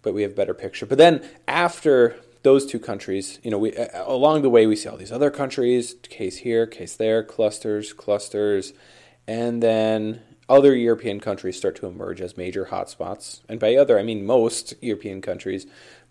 but 0.01 0.13
we 0.13 0.23
have 0.23 0.31
a 0.31 0.35
better 0.35 0.53
picture. 0.53 0.85
But 0.85 0.97
then 0.97 1.25
after 1.47 2.17
those 2.43 2.65
two 2.65 2.79
countries, 2.79 3.39
you 3.41 3.49
know, 3.49 3.57
we 3.57 3.73
along 3.93 4.41
the 4.41 4.49
way 4.49 4.67
we 4.67 4.75
see 4.75 4.89
all 4.89 4.97
these 4.97 5.11
other 5.11 5.31
countries, 5.31 5.95
case 6.03 6.37
here, 6.37 6.67
case 6.67 6.95
there, 6.95 7.23
clusters, 7.23 7.93
clusters, 7.93 8.73
and 9.27 9.63
then 9.63 10.21
other 10.49 10.75
European 10.75 11.19
countries 11.19 11.57
start 11.57 11.75
to 11.77 11.87
emerge 11.87 12.19
as 12.19 12.35
major 12.35 12.65
hotspots. 12.65 13.41
And 13.47 13.59
by 13.59 13.75
other, 13.75 13.97
I 13.97 14.03
mean 14.03 14.25
most 14.25 14.73
European 14.81 15.21
countries: 15.21 15.65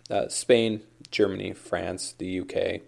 uh, 0.09 0.27
Spain, 0.27 0.81
Germany, 1.11 1.53
France, 1.53 2.15
the 2.17 2.39
UK, 2.39 2.81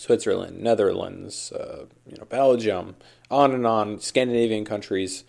Switzerland, 0.00 0.58
Netherlands, 0.58 1.52
uh, 1.52 1.84
you 2.06 2.16
know, 2.16 2.24
Belgium, 2.24 2.96
on 3.30 3.52
and 3.52 3.66
on, 3.66 4.00
Scandinavian 4.00 4.64
countries 4.64 5.24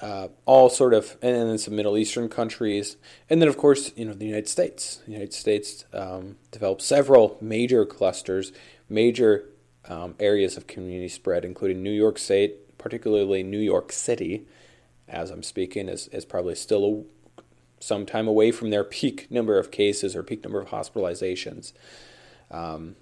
uh, 0.00 0.28
all 0.46 0.70
sort 0.70 0.94
of, 0.94 1.18
and 1.20 1.36
then 1.36 1.58
some 1.58 1.76
Middle 1.76 1.98
Eastern 1.98 2.30
countries, 2.30 2.96
and 3.28 3.42
then 3.42 3.48
of 3.48 3.58
course, 3.58 3.92
you 3.94 4.06
know, 4.06 4.14
the 4.14 4.24
United 4.24 4.48
States. 4.48 5.02
The 5.04 5.12
United 5.12 5.34
States 5.34 5.84
um, 5.92 6.36
developed 6.50 6.80
several 6.80 7.36
major 7.42 7.84
clusters, 7.84 8.52
major 8.88 9.50
um, 9.86 10.14
areas 10.18 10.56
of 10.56 10.66
community 10.66 11.08
spread, 11.08 11.44
including 11.44 11.82
New 11.82 11.92
York 11.92 12.18
State, 12.18 12.78
particularly 12.78 13.42
New 13.42 13.60
York 13.60 13.92
City, 13.92 14.46
as 15.06 15.30
I'm 15.30 15.42
speaking, 15.42 15.90
is, 15.90 16.08
is 16.08 16.24
probably 16.24 16.54
still 16.54 17.04
a, 17.36 17.42
some 17.80 18.06
time 18.06 18.28
away 18.28 18.50
from 18.50 18.70
their 18.70 18.84
peak 18.98 19.30
number 19.30 19.58
of 19.58 19.70
cases 19.70 20.16
or 20.16 20.22
peak 20.22 20.42
number 20.42 20.62
of 20.62 20.70
hospitalizations. 20.70 21.74
Um, 22.50 22.96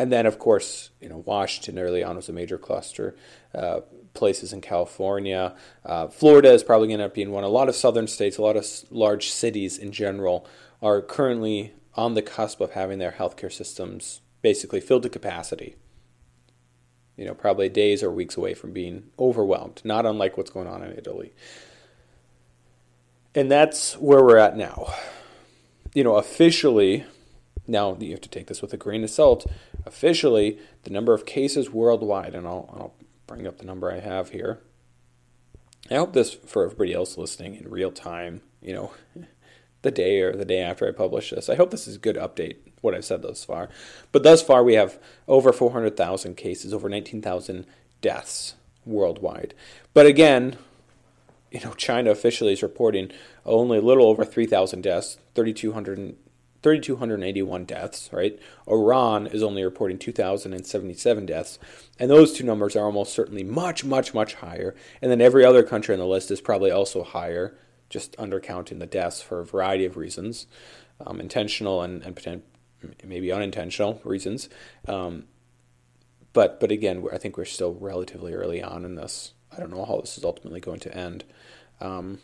and 0.00 0.10
then, 0.10 0.24
of 0.24 0.38
course, 0.38 0.90
you 1.00 1.10
know, 1.10 1.18
Washington 1.18 1.78
early 1.78 2.02
on 2.02 2.16
was 2.16 2.28
a 2.30 2.32
major 2.32 2.56
cluster. 2.56 3.14
Uh, 3.54 3.80
places 4.14 4.52
in 4.52 4.60
California. 4.60 5.54
Uh, 5.84 6.08
Florida 6.08 6.52
is 6.52 6.62
probably 6.62 6.88
going 6.88 6.98
to 6.98 7.04
up 7.04 7.14
being 7.14 7.30
one. 7.30 7.44
A 7.44 7.48
lot 7.48 7.68
of 7.68 7.76
southern 7.76 8.06
states, 8.06 8.38
a 8.38 8.42
lot 8.42 8.56
of 8.56 8.66
large 8.90 9.30
cities 9.30 9.78
in 9.78 9.92
general, 9.92 10.46
are 10.82 11.02
currently 11.02 11.72
on 11.94 12.14
the 12.14 12.22
cusp 12.22 12.60
of 12.60 12.72
having 12.72 12.98
their 12.98 13.12
healthcare 13.12 13.52
systems 13.52 14.20
basically 14.42 14.80
filled 14.80 15.02
to 15.02 15.08
capacity. 15.08 15.76
You 17.16 17.26
know, 17.26 17.34
probably 17.34 17.68
days 17.68 18.02
or 18.02 18.10
weeks 18.10 18.36
away 18.36 18.54
from 18.54 18.72
being 18.72 19.10
overwhelmed, 19.18 19.82
not 19.84 20.06
unlike 20.06 20.36
what's 20.36 20.50
going 20.50 20.66
on 20.66 20.82
in 20.82 20.96
Italy. 20.96 21.32
And 23.34 23.50
that's 23.50 23.94
where 23.98 24.24
we're 24.24 24.38
at 24.38 24.56
now. 24.56 24.92
You 25.92 26.02
know, 26.02 26.16
officially, 26.16 27.04
now 27.70 27.96
you 27.98 28.10
have 28.10 28.20
to 28.20 28.28
take 28.28 28.48
this 28.48 28.60
with 28.60 28.72
a 28.72 28.76
grain 28.76 29.04
of 29.04 29.10
salt. 29.10 29.46
Officially, 29.86 30.58
the 30.82 30.90
number 30.90 31.14
of 31.14 31.24
cases 31.24 31.70
worldwide, 31.70 32.34
and 32.34 32.46
I'll, 32.46 32.68
I'll 32.72 32.94
bring 33.26 33.46
up 33.46 33.58
the 33.58 33.64
number 33.64 33.90
I 33.90 34.00
have 34.00 34.30
here. 34.30 34.60
I 35.90 35.94
hope 35.94 36.12
this 36.12 36.34
for 36.34 36.64
everybody 36.64 36.92
else 36.92 37.16
listening 37.16 37.56
in 37.56 37.70
real 37.70 37.92
time, 37.92 38.42
you 38.60 38.72
know, 38.74 38.92
the 39.82 39.90
day 39.90 40.20
or 40.20 40.36
the 40.36 40.44
day 40.44 40.60
after 40.60 40.86
I 40.86 40.92
publish 40.92 41.30
this. 41.30 41.48
I 41.48 41.54
hope 41.54 41.70
this 41.70 41.88
is 41.88 41.96
a 41.96 42.00
good 42.00 42.16
update, 42.16 42.56
what 42.80 42.94
I've 42.94 43.04
said 43.04 43.22
thus 43.22 43.44
far. 43.44 43.70
But 44.12 44.24
thus 44.24 44.42
far, 44.42 44.62
we 44.62 44.74
have 44.74 44.98
over 45.26 45.52
400,000 45.52 46.36
cases, 46.36 46.74
over 46.74 46.88
19,000 46.88 47.66
deaths 48.00 48.54
worldwide. 48.84 49.54
But 49.94 50.06
again, 50.06 50.56
you 51.50 51.60
know, 51.60 51.72
China 51.72 52.10
officially 52.10 52.52
is 52.52 52.62
reporting 52.62 53.10
only 53.46 53.78
a 53.78 53.82
little 53.82 54.06
over 54.06 54.24
3,000 54.24 54.82
deaths, 54.82 55.18
3,200 55.34 56.16
3,281 56.62 57.64
deaths, 57.64 58.10
right? 58.12 58.38
Iran 58.68 59.26
is 59.26 59.42
only 59.42 59.64
reporting 59.64 59.98
2,077 59.98 61.26
deaths. 61.26 61.58
And 61.98 62.10
those 62.10 62.32
two 62.32 62.44
numbers 62.44 62.76
are 62.76 62.84
almost 62.84 63.14
certainly 63.14 63.42
much, 63.42 63.84
much, 63.84 64.12
much 64.12 64.34
higher. 64.34 64.74
And 65.00 65.10
then 65.10 65.20
every 65.20 65.44
other 65.44 65.62
country 65.62 65.94
on 65.94 65.98
the 65.98 66.06
list 66.06 66.30
is 66.30 66.40
probably 66.40 66.70
also 66.70 67.02
higher, 67.02 67.56
just 67.88 68.16
undercounting 68.16 68.78
the 68.78 68.86
deaths 68.86 69.22
for 69.22 69.40
a 69.40 69.46
variety 69.46 69.86
of 69.86 69.96
reasons, 69.96 70.46
um, 71.04 71.20
intentional 71.20 71.82
and, 71.82 72.02
and 72.02 72.42
maybe 73.02 73.32
unintentional 73.32 74.00
reasons. 74.04 74.48
Um, 74.86 75.24
but, 76.32 76.60
but 76.60 76.70
again, 76.70 77.04
I 77.12 77.18
think 77.18 77.36
we're 77.36 77.44
still 77.46 77.74
relatively 77.74 78.34
early 78.34 78.62
on 78.62 78.84
in 78.84 78.94
this. 78.94 79.32
I 79.50 79.58
don't 79.58 79.70
know 79.70 79.84
how 79.84 80.00
this 80.00 80.16
is 80.16 80.24
ultimately 80.24 80.60
going 80.60 80.80
to 80.80 80.96
end. 80.96 81.24
Um, 81.80 82.20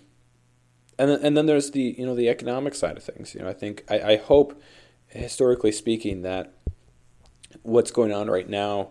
and 0.98 1.10
then, 1.10 1.20
and 1.22 1.36
then 1.36 1.46
there's 1.46 1.70
the 1.70 1.94
you 1.98 2.06
know 2.06 2.14
the 2.14 2.28
economic 2.28 2.74
side 2.74 2.96
of 2.96 3.02
things. 3.02 3.34
You 3.34 3.42
know, 3.42 3.48
I 3.48 3.52
think 3.52 3.84
I, 3.88 4.00
I 4.00 4.16
hope, 4.16 4.60
historically 5.08 5.72
speaking, 5.72 6.22
that 6.22 6.52
what's 7.62 7.90
going 7.90 8.12
on 8.12 8.28
right 8.28 8.48
now 8.48 8.90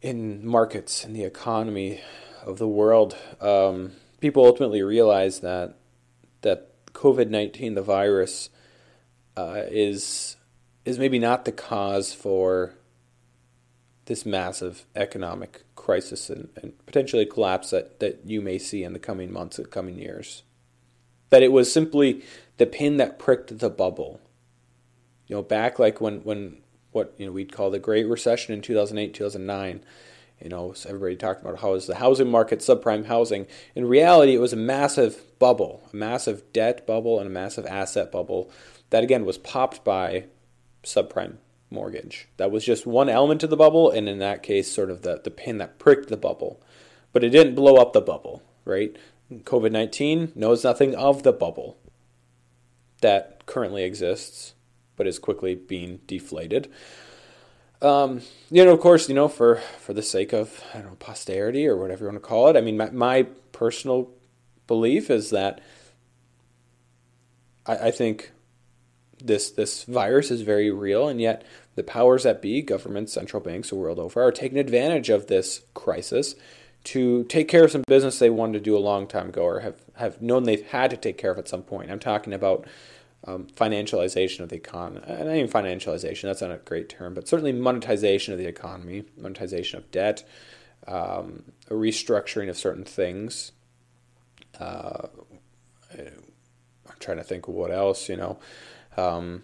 in 0.00 0.46
markets 0.46 1.04
and 1.04 1.14
the 1.14 1.24
economy 1.24 2.00
of 2.44 2.58
the 2.58 2.68
world, 2.68 3.16
um, 3.40 3.92
people 4.20 4.44
ultimately 4.44 4.82
realize 4.82 5.40
that 5.40 5.76
that 6.42 6.70
COVID 6.92 7.28
nineteen, 7.28 7.74
the 7.74 7.82
virus, 7.82 8.50
uh, 9.36 9.62
is 9.68 10.36
is 10.84 10.98
maybe 10.98 11.18
not 11.18 11.44
the 11.44 11.52
cause 11.52 12.14
for 12.14 12.74
this 14.06 14.24
massive 14.24 14.86
economic 14.96 15.64
crisis 15.88 16.28
and, 16.28 16.50
and 16.60 16.74
potentially 16.84 17.24
collapse 17.24 17.70
that, 17.70 17.98
that 17.98 18.20
you 18.26 18.42
may 18.42 18.58
see 18.58 18.84
in 18.84 18.92
the 18.92 18.98
coming 18.98 19.32
months 19.32 19.58
and 19.58 19.70
coming 19.70 19.98
years. 19.98 20.42
That 21.30 21.42
it 21.42 21.50
was 21.50 21.72
simply 21.72 22.22
the 22.58 22.66
pin 22.66 22.98
that 22.98 23.18
pricked 23.18 23.58
the 23.58 23.70
bubble. 23.70 24.20
You 25.28 25.36
know, 25.36 25.42
back 25.42 25.78
like 25.78 25.98
when, 25.98 26.18
when 26.24 26.58
what 26.92 27.14
you 27.16 27.24
know 27.24 27.32
we'd 27.32 27.52
call 27.52 27.70
the 27.70 27.78
Great 27.78 28.06
Recession 28.06 28.52
in 28.52 28.60
2008, 28.60 29.14
2009. 29.14 29.82
You 30.42 30.50
know, 30.50 30.74
everybody 30.86 31.16
talked 31.16 31.40
about 31.40 31.60
how 31.60 31.72
is 31.72 31.86
the 31.86 31.94
housing 31.94 32.30
market, 32.30 32.58
subprime 32.58 33.06
housing. 33.06 33.46
In 33.74 33.86
reality, 33.86 34.34
it 34.34 34.40
was 34.40 34.52
a 34.52 34.56
massive 34.56 35.38
bubble, 35.38 35.88
a 35.90 35.96
massive 35.96 36.52
debt 36.52 36.86
bubble, 36.86 37.18
and 37.18 37.26
a 37.26 37.32
massive 37.32 37.64
asset 37.64 38.12
bubble 38.12 38.50
that 38.90 39.02
again 39.02 39.24
was 39.24 39.38
popped 39.38 39.84
by 39.84 40.24
subprime 40.84 41.38
mortgage. 41.70 42.28
That 42.36 42.50
was 42.50 42.64
just 42.64 42.86
one 42.86 43.08
element 43.08 43.42
of 43.42 43.50
the 43.50 43.56
bubble, 43.56 43.90
and 43.90 44.08
in 44.08 44.18
that 44.18 44.42
case, 44.42 44.70
sort 44.70 44.90
of 44.90 45.02
the, 45.02 45.20
the 45.22 45.30
pin 45.30 45.58
that 45.58 45.78
pricked 45.78 46.08
the 46.08 46.16
bubble. 46.16 46.60
But 47.12 47.24
it 47.24 47.30
didn't 47.30 47.54
blow 47.54 47.76
up 47.76 47.92
the 47.92 48.00
bubble, 48.00 48.42
right? 48.64 48.96
COVID 49.30 49.72
19 49.72 50.32
knows 50.34 50.64
nothing 50.64 50.94
of 50.94 51.22
the 51.22 51.32
bubble 51.32 51.78
that 53.00 53.46
currently 53.46 53.84
exists, 53.84 54.54
but 54.96 55.06
is 55.06 55.18
quickly 55.18 55.54
being 55.54 56.00
deflated. 56.06 56.70
Um, 57.80 58.22
you 58.50 58.64
know, 58.64 58.72
of 58.72 58.80
course, 58.80 59.08
you 59.08 59.14
know, 59.14 59.28
for, 59.28 59.56
for 59.78 59.92
the 59.92 60.02
sake 60.02 60.32
of, 60.32 60.64
I 60.74 60.78
don't 60.78 60.88
know, 60.88 60.96
posterity 60.96 61.66
or 61.66 61.76
whatever 61.76 62.04
you 62.04 62.10
want 62.10 62.22
to 62.22 62.28
call 62.28 62.48
it, 62.48 62.56
I 62.56 62.60
mean, 62.60 62.76
my, 62.76 62.90
my 62.90 63.22
personal 63.52 64.10
belief 64.66 65.10
is 65.10 65.30
that 65.30 65.60
I, 67.66 67.76
I 67.76 67.90
think 67.92 68.32
this 69.20 69.50
this 69.50 69.84
virus 69.84 70.30
is 70.30 70.42
very 70.42 70.70
real, 70.70 71.08
and 71.08 71.20
yet 71.20 71.44
the 71.74 71.82
powers 71.82 72.24
that 72.24 72.42
be, 72.42 72.62
governments, 72.62 73.12
central 73.12 73.42
banks 73.42 73.70
the 73.70 73.76
world 73.76 73.98
over, 73.98 74.22
are 74.22 74.32
taking 74.32 74.58
advantage 74.58 75.10
of 75.10 75.26
this 75.26 75.62
crisis 75.74 76.34
to 76.84 77.24
take 77.24 77.48
care 77.48 77.64
of 77.64 77.70
some 77.70 77.84
business 77.86 78.18
they 78.18 78.30
wanted 78.30 78.54
to 78.54 78.60
do 78.60 78.76
a 78.76 78.78
long 78.78 79.06
time 79.06 79.28
ago 79.28 79.42
or 79.42 79.60
have, 79.60 79.84
have 79.96 80.22
known 80.22 80.44
they've 80.44 80.66
had 80.68 80.90
to 80.90 80.96
take 80.96 81.18
care 81.18 81.30
of 81.30 81.38
at 81.38 81.48
some 81.48 81.62
point. 81.62 81.90
I'm 81.90 81.98
talking 81.98 82.32
about 82.32 82.66
um, 83.26 83.46
financialization 83.54 84.40
of 84.40 84.48
the 84.48 84.56
economy. 84.56 85.00
Not 85.06 85.36
even 85.36 85.48
financialization, 85.48 86.22
that's 86.22 86.40
not 86.40 86.50
a 86.50 86.58
great 86.58 86.88
term, 86.88 87.14
but 87.14 87.28
certainly 87.28 87.52
monetization 87.52 88.32
of 88.32 88.38
the 88.38 88.46
economy, 88.46 89.04
monetization 89.16 89.78
of 89.78 89.90
debt, 89.90 90.26
um, 90.86 91.44
restructuring 91.68 92.48
of 92.48 92.56
certain 92.56 92.84
things. 92.84 93.52
Uh, 94.58 95.08
I'm 96.98 97.00
trying 97.00 97.18
to 97.18 97.24
think 97.24 97.48
of 97.48 97.54
what 97.54 97.70
else, 97.70 98.08
you 98.08 98.16
know. 98.16 98.38
Um, 98.96 99.42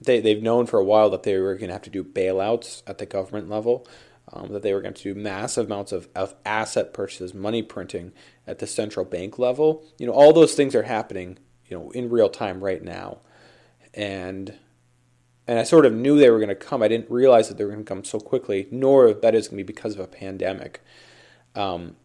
they, 0.00 0.20
they've 0.20 0.42
known 0.42 0.66
for 0.66 0.78
a 0.78 0.84
while 0.84 1.10
that 1.10 1.22
they 1.22 1.38
were 1.38 1.54
going 1.54 1.68
to 1.68 1.74
have 1.74 1.82
to 1.82 1.90
do 1.90 2.02
bailouts 2.02 2.82
at 2.86 2.98
the 2.98 3.06
government 3.06 3.48
level, 3.48 3.86
um, 4.32 4.52
that 4.52 4.62
they 4.62 4.72
were 4.72 4.80
going 4.80 4.94
to 4.94 5.14
do 5.14 5.20
massive 5.20 5.66
amounts 5.66 5.92
of, 5.92 6.08
of 6.14 6.34
asset 6.44 6.92
purchases, 6.92 7.34
money 7.34 7.62
printing 7.62 8.12
at 8.46 8.58
the 8.58 8.66
central 8.66 9.04
bank 9.04 9.38
level. 9.38 9.84
You 9.98 10.06
know, 10.06 10.12
all 10.12 10.32
those 10.32 10.54
things 10.54 10.74
are 10.74 10.84
happening, 10.84 11.38
you 11.66 11.78
know, 11.78 11.90
in 11.90 12.10
real 12.10 12.28
time 12.28 12.62
right 12.62 12.82
now. 12.82 13.18
And 13.92 14.54
and 15.46 15.58
I 15.58 15.62
sort 15.64 15.84
of 15.84 15.92
knew 15.92 16.18
they 16.18 16.30
were 16.30 16.38
going 16.38 16.48
to 16.48 16.54
come. 16.54 16.82
I 16.82 16.88
didn't 16.88 17.10
realize 17.10 17.48
that 17.48 17.58
they 17.58 17.64
were 17.64 17.70
going 17.70 17.84
to 17.84 17.88
come 17.88 18.02
so 18.02 18.18
quickly, 18.18 18.66
nor 18.70 19.12
that 19.12 19.34
is 19.34 19.48
going 19.48 19.58
to 19.58 19.64
be 19.64 19.72
because 19.72 19.92
of 19.92 20.00
a 20.00 20.06
pandemic. 20.06 20.80
Um, 21.54 21.96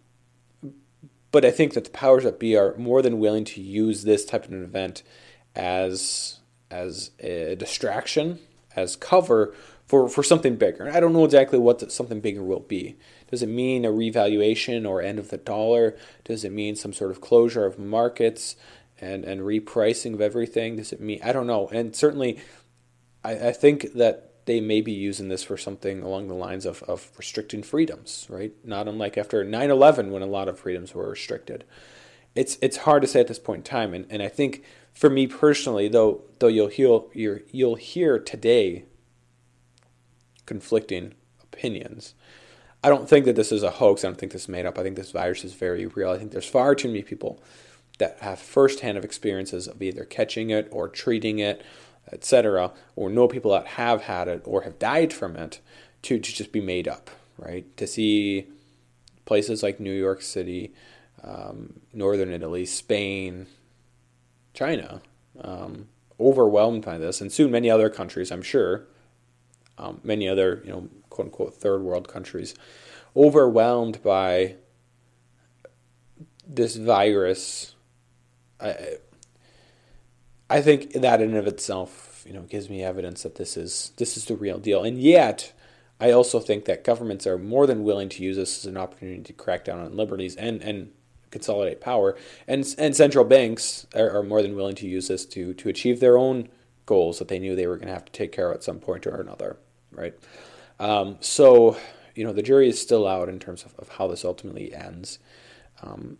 but 1.32 1.46
I 1.46 1.52
think 1.52 1.74
that 1.74 1.84
the 1.84 1.90
powers 1.90 2.24
that 2.24 2.40
be 2.40 2.56
are 2.56 2.76
more 2.78 3.02
than 3.02 3.20
willing 3.20 3.46
to 3.46 3.62
use 3.62 4.04
this 4.04 4.26
type 4.26 4.46
of 4.46 4.52
an 4.52 4.64
event 4.64 5.04
as 5.56 6.40
as 6.72 7.12
a 7.20 7.56
distraction, 7.56 8.40
as 8.76 8.96
cover 8.96 9.54
for, 9.90 10.08
for 10.08 10.22
something 10.22 10.56
bigger. 10.56 10.84
And 10.86 10.96
I 10.96 11.00
don't 11.00 11.14
know 11.14 11.26
exactly 11.26 11.58
what 11.58 11.80
the, 11.80 11.90
something 11.90 12.22
bigger 12.22 12.44
will 12.44 12.60
be. 12.60 12.96
Does 13.32 13.42
it 13.42 13.50
mean 13.50 13.86
a 13.86 13.92
revaluation 13.92 14.86
or 14.86 15.02
end 15.02 15.18
of 15.18 15.30
the 15.30 15.38
dollar? 15.38 15.98
Does 16.24 16.46
it 16.46 16.52
mean 16.52 16.76
some 16.76 16.94
sort 16.94 17.10
of 17.10 17.22
closure 17.22 17.66
of 17.66 17.80
markets 17.80 18.56
and, 19.02 19.26
and 19.26 19.42
repricing 19.42 20.14
of 20.14 20.22
everything? 20.22 20.76
Does 20.76 20.94
it 20.94 21.02
mean, 21.02 21.20
I 21.24 21.32
don't 21.32 21.48
know. 21.48 21.70
And 21.70 21.96
certainly, 21.96 22.40
I, 23.24 23.48
I 23.48 23.52
think 23.52 23.94
that 23.94 24.29
they 24.50 24.60
may 24.60 24.82
be 24.82 24.92
using 24.92 25.30
this 25.30 25.44
for 25.44 25.58
something 25.58 26.02
along 26.02 26.28
the 26.28 26.34
lines 26.34 26.66
of, 26.66 26.82
of 26.88 27.12
restricting 27.18 27.62
freedoms, 27.62 28.26
right? 28.32 28.52
Not 28.64 28.88
unlike 28.88 29.16
after 29.16 29.44
9 29.44 29.70
11 29.70 30.10
when 30.10 30.24
a 30.24 30.26
lot 30.26 30.48
of 30.48 30.58
freedoms 30.58 30.96
were 30.96 31.08
restricted. 31.08 31.66
It's, 32.34 32.58
it's 32.60 32.78
hard 32.78 33.04
to 33.04 33.08
say 33.08 33.20
at 33.20 33.28
this 33.28 33.38
point 33.38 33.60
in 33.60 33.64
time. 33.64 33.94
And, 33.94 34.08
and 34.10 34.24
I 34.24 34.28
think 34.28 34.64
for 34.92 35.08
me 35.08 35.28
personally, 35.28 35.88
though, 35.88 36.24
though 36.40 36.48
you'll 36.48 36.70
hear 36.70 37.02
you'll, 37.14 37.40
you'll 37.52 37.76
hear 37.76 38.18
today 38.18 38.86
conflicting 40.48 41.14
opinions. 41.44 42.16
I 42.84 42.90
don't 42.90 43.08
think 43.08 43.26
that 43.26 43.36
this 43.36 43.52
is 43.52 43.62
a 43.62 43.70
hoax. 43.70 44.04
I 44.04 44.08
don't 44.08 44.18
think 44.18 44.32
this 44.32 44.44
is 44.44 44.50
made 44.50 44.66
up. 44.66 44.80
I 44.80 44.82
think 44.82 44.96
this 44.96 45.12
virus 45.12 45.44
is 45.44 45.54
very 45.54 45.86
real. 45.86 46.10
I 46.10 46.18
think 46.18 46.32
there's 46.32 46.50
far 46.50 46.74
too 46.74 46.88
many 46.88 47.04
people 47.04 47.40
that 48.00 48.18
have 48.22 48.40
firsthand 48.40 48.98
of 48.98 49.06
experiences 49.06 49.68
of 49.68 49.80
either 49.80 50.06
catching 50.06 50.50
it 50.50 50.68
or 50.72 50.90
treating 50.90 51.38
it, 51.38 51.64
etc., 52.12 52.72
or 52.96 53.10
know 53.10 53.28
people 53.28 53.52
that 53.52 53.68
have 53.68 54.04
had 54.04 54.28
it 54.28 54.42
or 54.46 54.64
have 54.64 54.80
died 54.80 55.14
from 55.14 55.36
it 55.36 55.60
to, 56.02 56.20
to 56.20 56.34
just 56.34 56.52
be 56.52 56.62
made 56.62 56.88
up, 56.88 57.10
right? 57.38 57.66
To 57.78 57.88
see 57.88 58.48
places 59.26 59.62
like 59.62 59.80
New 59.80 59.94
York 59.94 60.22
City, 60.22 60.74
um, 61.24 61.82
Northern 61.94 62.32
Italy, 62.32 62.66
Spain, 62.66 63.48
China, 64.54 65.02
um, 65.42 65.88
overwhelmed 66.20 66.84
by 66.84 66.98
this, 66.98 67.22
and 67.22 67.32
soon 67.32 67.52
many 67.52 67.70
other 67.70 67.90
countries, 67.90 68.32
I'm 68.32 68.42
sure, 68.42 68.86
um, 69.78 70.02
many 70.04 70.28
other, 70.28 70.62
you 70.66 70.72
know, 70.72 70.90
quote 71.10 71.28
unquote, 71.28 71.54
third 71.54 71.82
world 71.82 72.08
countries, 72.08 72.56
overwhelmed 73.16 74.02
by 74.04 74.56
this 76.48 76.76
virus. 76.76 77.76
I, 78.60 78.98
I 80.50 80.62
think 80.62 80.94
that 80.94 81.22
in 81.22 81.30
and 81.30 81.38
of 81.38 81.48
itself, 81.48 82.24
you 82.26 82.34
know, 82.34 82.42
gives 82.42 82.70
me 82.70 82.84
evidence 82.84 83.24
that 83.24 83.36
this 83.36 83.56
is 83.56 83.92
this 83.98 84.18
is 84.18 84.26
the 84.26 84.36
real 84.36 84.58
deal. 84.58 84.84
And 84.84 85.00
yet, 85.00 85.54
I 86.00 86.12
also 86.12 86.40
think 86.40 86.66
that 86.66 86.84
governments 86.84 87.28
are 87.28 87.38
more 87.38 87.68
than 87.68 87.84
willing 87.84 88.10
to 88.10 88.24
use 88.24 88.38
this 88.38 88.60
as 88.60 88.66
an 88.66 88.78
opportunity 88.78 89.22
to 89.22 89.34
crack 89.34 89.66
down 89.66 89.80
on 89.80 89.96
liberties 89.96 90.36
and 90.36 90.62
and 90.62 90.92
consolidate 91.32 91.82
power. 91.82 92.18
And 92.48 92.66
and 92.78 92.96
central 92.96 93.26
banks 93.26 93.86
are, 93.96 94.10
are, 94.10 94.24
more 94.24 94.42
than 94.42 94.56
willing 94.56 94.76
to 94.76 94.88
use 94.88 95.08
this 95.08 95.26
to 95.28 95.54
to 95.54 95.70
achieve 95.70 96.00
their 96.00 96.18
own 96.18 96.50
goals 96.86 97.20
that 97.20 97.28
they 97.28 97.40
knew 97.40 97.56
they 97.56 97.68
were 97.68 97.78
going 97.78 97.88
to 97.88 97.94
have 97.94 98.06
to 98.06 98.12
take 98.12 98.32
care 98.32 98.50
of 98.50 98.56
at 98.56 98.64
some 98.64 98.80
point 98.80 99.06
or 99.06 99.22
another, 99.22 99.58
right? 99.92 100.16
Um, 100.80 101.18
so 101.20 101.78
you 102.16 102.24
know 102.24 102.34
the 102.34 102.42
jury 102.42 102.70
is 102.70 102.82
still 102.82 103.08
out 103.08 103.30
in 103.30 103.40
terms 103.40 103.64
of, 103.64 103.76
of 103.78 103.90
how 103.90 104.08
this 104.08 104.26
ultimately 104.26 104.74
ends. 104.74 105.20
Um, 105.82 106.18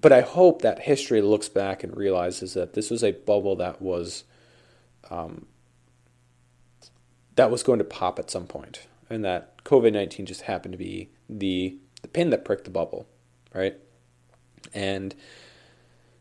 but 0.00 0.12
I 0.12 0.20
hope 0.20 0.62
that 0.62 0.80
history 0.80 1.20
looks 1.20 1.48
back 1.48 1.82
and 1.82 1.96
realizes 1.96 2.54
that 2.54 2.74
this 2.74 2.90
was 2.90 3.02
a 3.02 3.12
bubble 3.12 3.56
that 3.56 3.82
was 3.82 4.24
um, 5.10 5.46
that 7.36 7.50
was 7.50 7.62
going 7.62 7.78
to 7.78 7.84
pop 7.84 8.18
at 8.18 8.30
some 8.30 8.46
point, 8.46 8.86
and 9.08 9.24
that 9.24 9.62
COVID 9.64 9.92
nineteen 9.92 10.26
just 10.26 10.42
happened 10.42 10.72
to 10.72 10.78
be 10.78 11.10
the 11.28 11.78
the 12.02 12.08
pin 12.08 12.30
that 12.30 12.44
pricked 12.44 12.64
the 12.64 12.70
bubble, 12.70 13.06
right? 13.54 13.76
and 14.74 15.14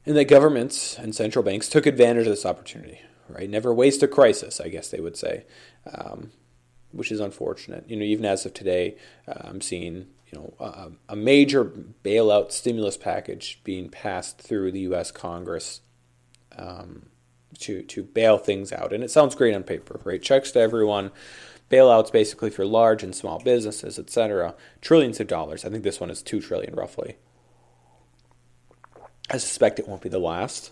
and 0.06 0.16
the 0.16 0.26
governments 0.26 0.98
and 0.98 1.14
central 1.14 1.44
banks 1.44 1.70
took 1.70 1.86
advantage 1.86 2.26
of 2.26 2.32
this 2.32 2.46
opportunity. 2.46 3.02
Right, 3.28 3.48
never 3.48 3.72
waste 3.72 4.02
a 4.02 4.08
crisis, 4.08 4.60
I 4.60 4.70
guess 4.70 4.90
they 4.90 5.00
would 5.00 5.16
say, 5.16 5.46
um, 5.94 6.32
which 6.92 7.12
is 7.12 7.20
unfortunate. 7.20 7.88
You 7.88 7.96
know, 7.96 8.04
even 8.04 8.26
as 8.26 8.44
of 8.44 8.56
today, 8.56 8.96
uh, 9.28 9.42
I'm 9.44 9.62
seeing 9.62 10.08
you 10.32 10.40
know 10.40 10.54
a, 10.60 11.14
a 11.14 11.16
major 11.16 11.66
bailout 11.66 12.52
stimulus 12.52 12.98
package 12.98 13.62
being 13.64 13.90
passed 13.90 14.40
through 14.40 14.72
the 14.72 14.82
U.S. 14.82 15.12
Congress. 15.12 15.82
Um, 16.58 17.10
to 17.60 17.84
to 17.84 18.04
bail 18.04 18.38
things 18.38 18.72
out. 18.72 18.94
And 18.94 19.04
it 19.04 19.12
sounds 19.12 19.36
great 19.36 19.56
on 19.56 19.64
paper, 19.64 20.00
right? 20.04 20.22
Checks 20.22 20.52
to 20.52 20.60
everyone, 20.60 21.12
bailouts 21.70 22.12
basically 22.12 22.50
for 22.50 22.66
large 22.66 23.04
and 23.04 23.16
small 23.16 23.40
businesses, 23.40 24.00
etc. 24.00 24.56
Trillions 24.82 25.20
of 25.20 25.28
dollars. 25.28 25.66
I 25.66 25.70
think 25.70 25.84
this 25.84 26.00
one 26.00 26.10
is 26.10 26.22
two 26.22 26.42
trillion 26.42 26.76
roughly. 26.76 27.18
I 29.30 29.38
suspect 29.38 29.80
it 29.80 29.88
won't 29.88 30.02
be 30.02 30.10
the 30.10 30.20
last. 30.20 30.72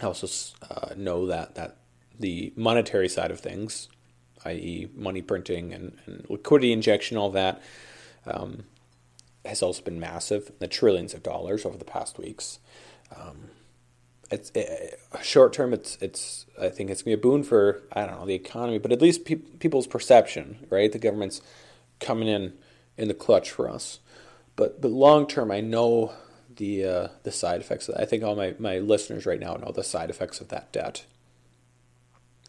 I 0.00 0.06
also 0.06 0.26
uh, 0.70 0.94
know 0.96 1.26
that 1.26 1.54
that 1.54 1.78
the 2.18 2.52
monetary 2.56 3.08
side 3.08 3.30
of 3.30 3.40
things, 3.40 3.88
i.e., 4.44 4.88
money 4.94 5.22
printing 5.22 5.72
and, 5.72 5.96
and, 6.06 6.26
liquidity 6.28 6.72
injection, 6.72 7.16
all 7.16 7.30
that, 7.30 7.62
um, 8.26 8.64
has 9.44 9.62
also 9.62 9.82
been 9.82 9.98
massive, 9.98 10.52
the 10.58 10.68
trillions 10.68 11.14
of 11.14 11.22
dollars 11.22 11.64
over 11.64 11.76
the 11.76 11.84
past 11.84 12.18
weeks. 12.18 12.58
Um, 13.16 13.50
it's 14.30 14.50
it, 14.54 14.98
short 15.22 15.52
term. 15.52 15.74
It's 15.74 15.98
it's 16.00 16.46
I 16.60 16.70
think 16.70 16.88
it's 16.88 17.02
gonna 17.02 17.16
be 17.16 17.20
a 17.20 17.22
boon 17.22 17.42
for 17.42 17.82
I 17.92 18.06
don't 18.06 18.18
know 18.18 18.26
the 18.26 18.34
economy, 18.34 18.78
but 18.78 18.92
at 18.92 19.02
least 19.02 19.24
pe- 19.24 19.34
people's 19.34 19.86
perception, 19.86 20.66
right? 20.70 20.90
The 20.90 20.98
government's 20.98 21.42
coming 22.00 22.28
in 22.28 22.54
in 22.96 23.08
the 23.08 23.14
clutch 23.14 23.50
for 23.50 23.68
us. 23.68 23.98
But 24.56 24.80
but 24.80 24.90
long 24.90 25.26
term, 25.26 25.50
I 25.50 25.60
know 25.60 26.12
the 26.56 26.84
uh, 26.84 27.08
the 27.22 27.32
side 27.32 27.60
effects. 27.60 27.88
I 27.90 28.04
think 28.04 28.22
all 28.22 28.36
my, 28.36 28.54
my 28.58 28.78
listeners 28.78 29.26
right 29.26 29.40
now 29.40 29.54
know 29.54 29.72
the 29.72 29.84
side 29.84 30.10
effects 30.10 30.40
of 30.40 30.48
that 30.48 30.72
debt. 30.72 31.04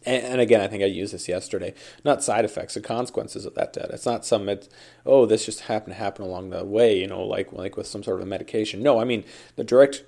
And, 0.06 0.42
again, 0.42 0.62
I 0.62 0.68
think 0.68 0.84
I 0.84 0.88
used 0.88 1.14
this 1.14 1.28
yesterday. 1.28 1.74
Not 2.04 2.24
side 2.24 2.46
effects, 2.46 2.74
the 2.74 2.82
consequences 2.82 3.46
of 3.46 3.56
that 3.56 3.74
debt. 3.74 3.90
It's 3.92 4.06
not 4.06 4.26
some 4.26 4.50
it's, 4.50 4.70
oh 5.06 5.26
this 5.26 5.46
just 5.46 5.62
happened 5.62 5.96
to 5.96 6.00
happen 6.00 6.26
along 6.26 6.50
the 6.50 6.64
way, 6.64 6.98
you 6.98 7.08
know, 7.08 7.24
like 7.24 7.54
like 7.54 7.78
with 7.78 7.88
some 7.88 8.04
sort 8.04 8.20
of 8.20 8.28
a 8.28 8.30
medication. 8.30 8.84
No, 8.84 9.00
I 9.00 9.06
mean 9.06 9.24
the 9.56 9.64
direct 9.64 10.04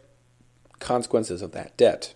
consequences 0.80 1.42
of 1.42 1.52
that 1.54 1.78
debt 1.78 2.14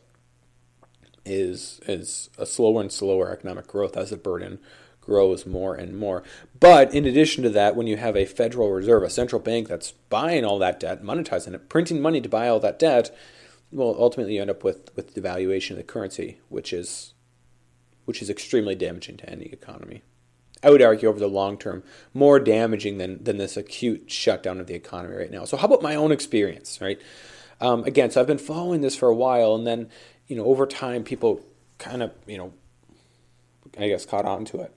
is 1.25 1.79
is 1.87 2.29
a 2.37 2.45
slower 2.45 2.81
and 2.81 2.91
slower 2.91 3.31
economic 3.31 3.67
growth 3.67 3.95
as 3.95 4.09
the 4.09 4.17
burden 4.17 4.59
grows 5.01 5.45
more 5.45 5.75
and 5.75 5.97
more. 5.97 6.23
But 6.59 6.93
in 6.93 7.05
addition 7.05 7.43
to 7.43 7.49
that, 7.49 7.75
when 7.75 7.87
you 7.87 7.97
have 7.97 8.15
a 8.15 8.25
Federal 8.25 8.71
Reserve, 8.71 9.03
a 9.03 9.09
central 9.09 9.41
bank 9.41 9.67
that's 9.67 9.91
buying 9.91 10.45
all 10.45 10.59
that 10.59 10.79
debt, 10.79 11.01
monetizing 11.01 11.53
it, 11.53 11.69
printing 11.69 12.01
money 12.01 12.21
to 12.21 12.29
buy 12.29 12.47
all 12.47 12.59
that 12.59 12.77
debt, 12.77 13.15
well, 13.71 13.95
ultimately 13.97 14.35
you 14.35 14.41
end 14.41 14.49
up 14.49 14.63
with 14.63 14.95
with 14.95 15.15
devaluation 15.15 15.71
of 15.71 15.77
the 15.77 15.83
currency, 15.83 16.39
which 16.49 16.73
is 16.73 17.13
which 18.09 18.23
is 18.23 18.29
extremely 18.31 18.73
damaging 18.73 19.17
to 19.17 19.29
any 19.29 19.45
economy. 19.45 20.01
I 20.63 20.71
would 20.71 20.81
argue 20.81 21.07
over 21.07 21.19
the 21.19 21.27
long 21.27 21.59
term, 21.59 21.83
more 22.11 22.39
damaging 22.39 22.97
than, 22.97 23.23
than 23.23 23.37
this 23.37 23.55
acute 23.55 24.09
shutdown 24.09 24.59
of 24.59 24.65
the 24.65 24.73
economy 24.73 25.15
right 25.15 25.29
now. 25.29 25.45
So, 25.45 25.57
how 25.57 25.67
about 25.67 25.83
my 25.83 25.93
own 25.93 26.11
experience, 26.11 26.81
right? 26.81 26.99
Um, 27.61 27.83
again, 27.83 28.09
so 28.09 28.19
I've 28.19 28.25
been 28.25 28.39
following 28.39 28.81
this 28.81 28.95
for 28.95 29.09
a 29.09 29.13
while, 29.13 29.53
and 29.53 29.67
then, 29.67 29.91
you 30.25 30.35
know, 30.35 30.45
over 30.45 30.65
time, 30.65 31.03
people 31.03 31.41
kind 31.77 32.01
of, 32.01 32.11
you 32.25 32.39
know, 32.39 32.51
I 33.77 33.89
guess 33.89 34.07
caught 34.07 34.25
on 34.25 34.43
to 34.45 34.61
it 34.61 34.73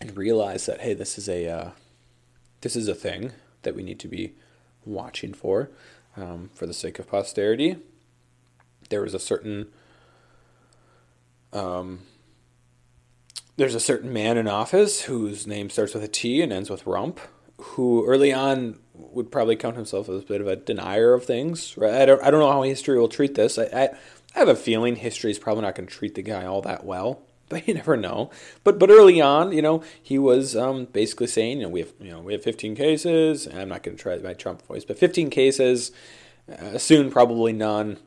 and 0.00 0.16
realized 0.16 0.66
that 0.66 0.80
hey, 0.80 0.94
this 0.94 1.16
is 1.16 1.28
a 1.28 1.48
uh, 1.48 1.70
this 2.62 2.74
is 2.74 2.88
a 2.88 2.94
thing 2.96 3.30
that 3.62 3.76
we 3.76 3.84
need 3.84 4.00
to 4.00 4.08
be 4.08 4.34
watching 4.84 5.32
for, 5.32 5.70
um, 6.16 6.50
for 6.54 6.66
the 6.66 6.74
sake 6.74 6.98
of 6.98 7.06
posterity. 7.06 7.76
There 8.88 9.02
was 9.02 9.14
a 9.14 9.20
certain 9.20 9.68
um, 11.52 12.00
there's 13.56 13.74
a 13.74 13.80
certain 13.80 14.12
man 14.12 14.36
in 14.36 14.48
office 14.48 15.02
whose 15.02 15.46
name 15.46 15.70
starts 15.70 15.94
with 15.94 16.04
a 16.04 16.08
T 16.08 16.42
and 16.42 16.52
ends 16.52 16.70
with 16.70 16.86
Rump, 16.86 17.20
who 17.58 18.06
early 18.06 18.32
on 18.32 18.78
would 18.94 19.30
probably 19.30 19.56
count 19.56 19.76
himself 19.76 20.08
as 20.08 20.22
a 20.22 20.26
bit 20.26 20.40
of 20.40 20.46
a 20.46 20.56
denier 20.56 21.14
of 21.14 21.24
things. 21.24 21.76
Right? 21.76 21.94
I 21.94 22.06
don't, 22.06 22.22
I 22.22 22.30
don't 22.30 22.40
know 22.40 22.52
how 22.52 22.62
history 22.62 22.98
will 22.98 23.08
treat 23.08 23.34
this. 23.34 23.58
I, 23.58 23.64
I, 23.64 23.88
I 24.34 24.38
have 24.38 24.48
a 24.48 24.56
feeling 24.56 24.96
history 24.96 25.30
is 25.30 25.38
probably 25.38 25.62
not 25.62 25.74
going 25.74 25.88
to 25.88 25.94
treat 25.94 26.14
the 26.14 26.22
guy 26.22 26.44
all 26.44 26.60
that 26.62 26.84
well, 26.84 27.22
but 27.48 27.66
you 27.66 27.74
never 27.74 27.96
know. 27.96 28.30
But 28.62 28.78
but 28.78 28.90
early 28.90 29.20
on, 29.20 29.52
you 29.52 29.62
know, 29.62 29.82
he 30.02 30.18
was 30.18 30.54
um, 30.54 30.86
basically 30.86 31.28
saying, 31.28 31.58
you 31.58 31.64
know, 31.64 31.70
we 31.70 31.80
have 31.80 31.92
you 32.00 32.10
know 32.10 32.20
we 32.20 32.34
have 32.34 32.42
15 32.42 32.76
cases. 32.76 33.46
I'm 33.46 33.70
not 33.70 33.82
going 33.82 33.96
to 33.96 34.02
try 34.02 34.16
my 34.18 34.34
Trump 34.34 34.62
voice, 34.66 34.84
but 34.84 34.98
15 34.98 35.30
cases, 35.30 35.92
uh, 36.52 36.76
soon 36.76 37.10
probably 37.10 37.54
none. 37.54 37.98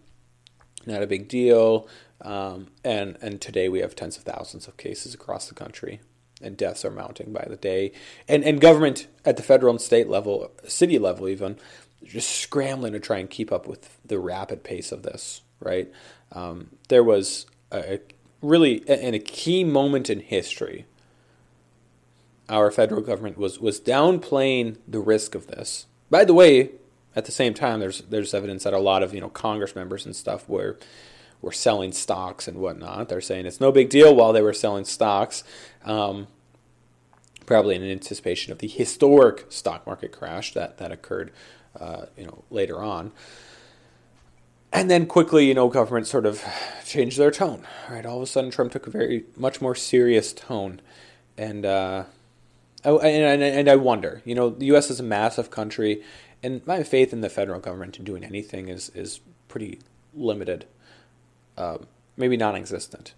Not 0.86 1.04
a 1.04 1.08
big 1.08 1.28
deal. 1.28 1.88
Um, 2.22 2.68
and 2.84 3.18
and 3.22 3.40
today 3.40 3.70
we 3.70 3.80
have 3.80 3.96
tens 3.96 4.18
of 4.18 4.24
thousands 4.24 4.68
of 4.68 4.78
cases 4.78 5.14
across 5.14 5.48
the 5.48 5.56
country, 5.56 6.02
and 6.42 6.58
deaths 6.58 6.84
are 6.84 6.92
mounting 6.92 7.32
by 7.32 7.46
the 7.48 7.56
day. 7.56 7.92
And 8.28 8.44
and 8.44 8.60
government 8.60 9.08
at 9.26 9.38
the 9.38 9.44
federal 9.44 9.72
and 9.72 9.82
state 9.82 10.10
level, 10.10 10.52
city 10.68 11.00
level 11.00 11.30
even, 11.30 11.58
just 12.04 12.30
scrambling 12.30 12.94
to 12.94 13.00
try 13.00 13.20
and 13.20 13.30
keep 13.30 13.52
up 13.52 13.68
with 13.68 13.98
the 14.06 14.20
rapid 14.20 14.64
pace 14.64 14.92
of 14.92 15.04
this. 15.04 15.42
Right, 15.60 15.92
um, 16.32 16.72
there 16.90 17.04
was 17.04 17.46
a, 17.72 17.96
a 17.96 18.00
really 18.42 18.78
in 18.88 19.14
a 19.14 19.20
key 19.20 19.64
moment 19.64 20.10
in 20.10 20.20
history. 20.20 20.86
Our 22.50 22.72
federal 22.72 23.02
government 23.02 23.38
was 23.38 23.60
was 23.60 23.80
downplaying 23.80 24.78
the 24.88 25.00
risk 25.00 25.36
of 25.36 25.48
this. 25.48 25.86
By 26.10 26.26
the 26.26 26.34
way, 26.34 26.72
at 27.16 27.26
the 27.26 27.32
same 27.32 27.54
time, 27.54 27.80
there's 27.80 28.02
there's 28.02 28.34
evidence 28.34 28.64
that 28.64 28.74
a 28.74 28.80
lot 28.80 29.04
of 29.04 29.14
you 29.14 29.22
know 29.22 29.30
Congress 29.30 29.76
members 29.76 30.06
and 30.06 30.16
stuff 30.16 30.48
were 30.50 30.78
were 31.42 31.52
selling 31.52 31.92
stocks 31.92 32.48
and 32.48 32.58
whatnot. 32.58 33.10
They're 33.10 33.22
saying 33.22 33.46
it's 33.46 33.62
no 33.62 33.72
big 33.72 33.90
deal 33.90 34.16
while 34.16 34.34
they 34.34 34.42
were 34.42 34.54
selling 34.54 34.86
stocks, 34.86 35.44
um, 35.86 36.28
probably 37.46 37.76
in 37.76 37.84
anticipation 37.84 38.52
of 38.52 38.60
the 38.60 38.68
historic 38.68 39.46
stock 39.50 39.86
market 39.88 40.12
crash 40.12 40.54
that 40.54 40.78
that 40.78 40.92
occurred, 40.92 41.32
uh, 41.80 42.06
you 42.18 42.26
know, 42.26 42.44
later 42.50 42.82
on. 42.82 43.12
And 44.72 44.90
then 44.90 45.08
quickly, 45.08 45.48
you 45.48 45.56
know, 45.56 45.68
government 45.68 46.06
sort 46.06 46.26
of 46.26 46.44
changed 46.86 47.18
their 47.18 47.32
tone. 47.32 47.66
Right, 47.90 48.06
all 48.06 48.18
of 48.18 48.24
a 48.24 48.28
sudden, 48.28 48.52
Trump 48.52 48.72
took 48.72 48.86
a 48.86 48.92
very 48.92 49.26
much 49.36 49.62
more 49.62 49.74
serious 49.74 50.32
tone, 50.32 50.82
and 51.38 51.66
uh, 51.66 52.04
oh, 52.86 53.00
and, 53.00 53.42
and, 53.42 53.42
and 53.42 53.70
I 53.70 53.78
wonder, 53.78 54.22
you 54.26 54.36
know, 54.36 54.50
the 54.50 54.68
U.S. 54.68 54.92
is 54.92 55.00
a 55.00 55.04
massive 55.04 55.50
country, 55.50 56.04
and 56.44 56.66
my 56.68 56.84
faith 56.84 57.14
in 57.14 57.22
the 57.22 57.30
federal 57.30 57.60
government 57.60 57.98
in 57.98 58.04
doing 58.04 58.24
anything 58.24 58.68
is 58.68 58.90
is 58.90 59.22
pretty 59.48 59.80
limited 60.14 60.66
uh, 61.60 61.78
maybe 62.18 62.38
non-existent, 62.38 63.14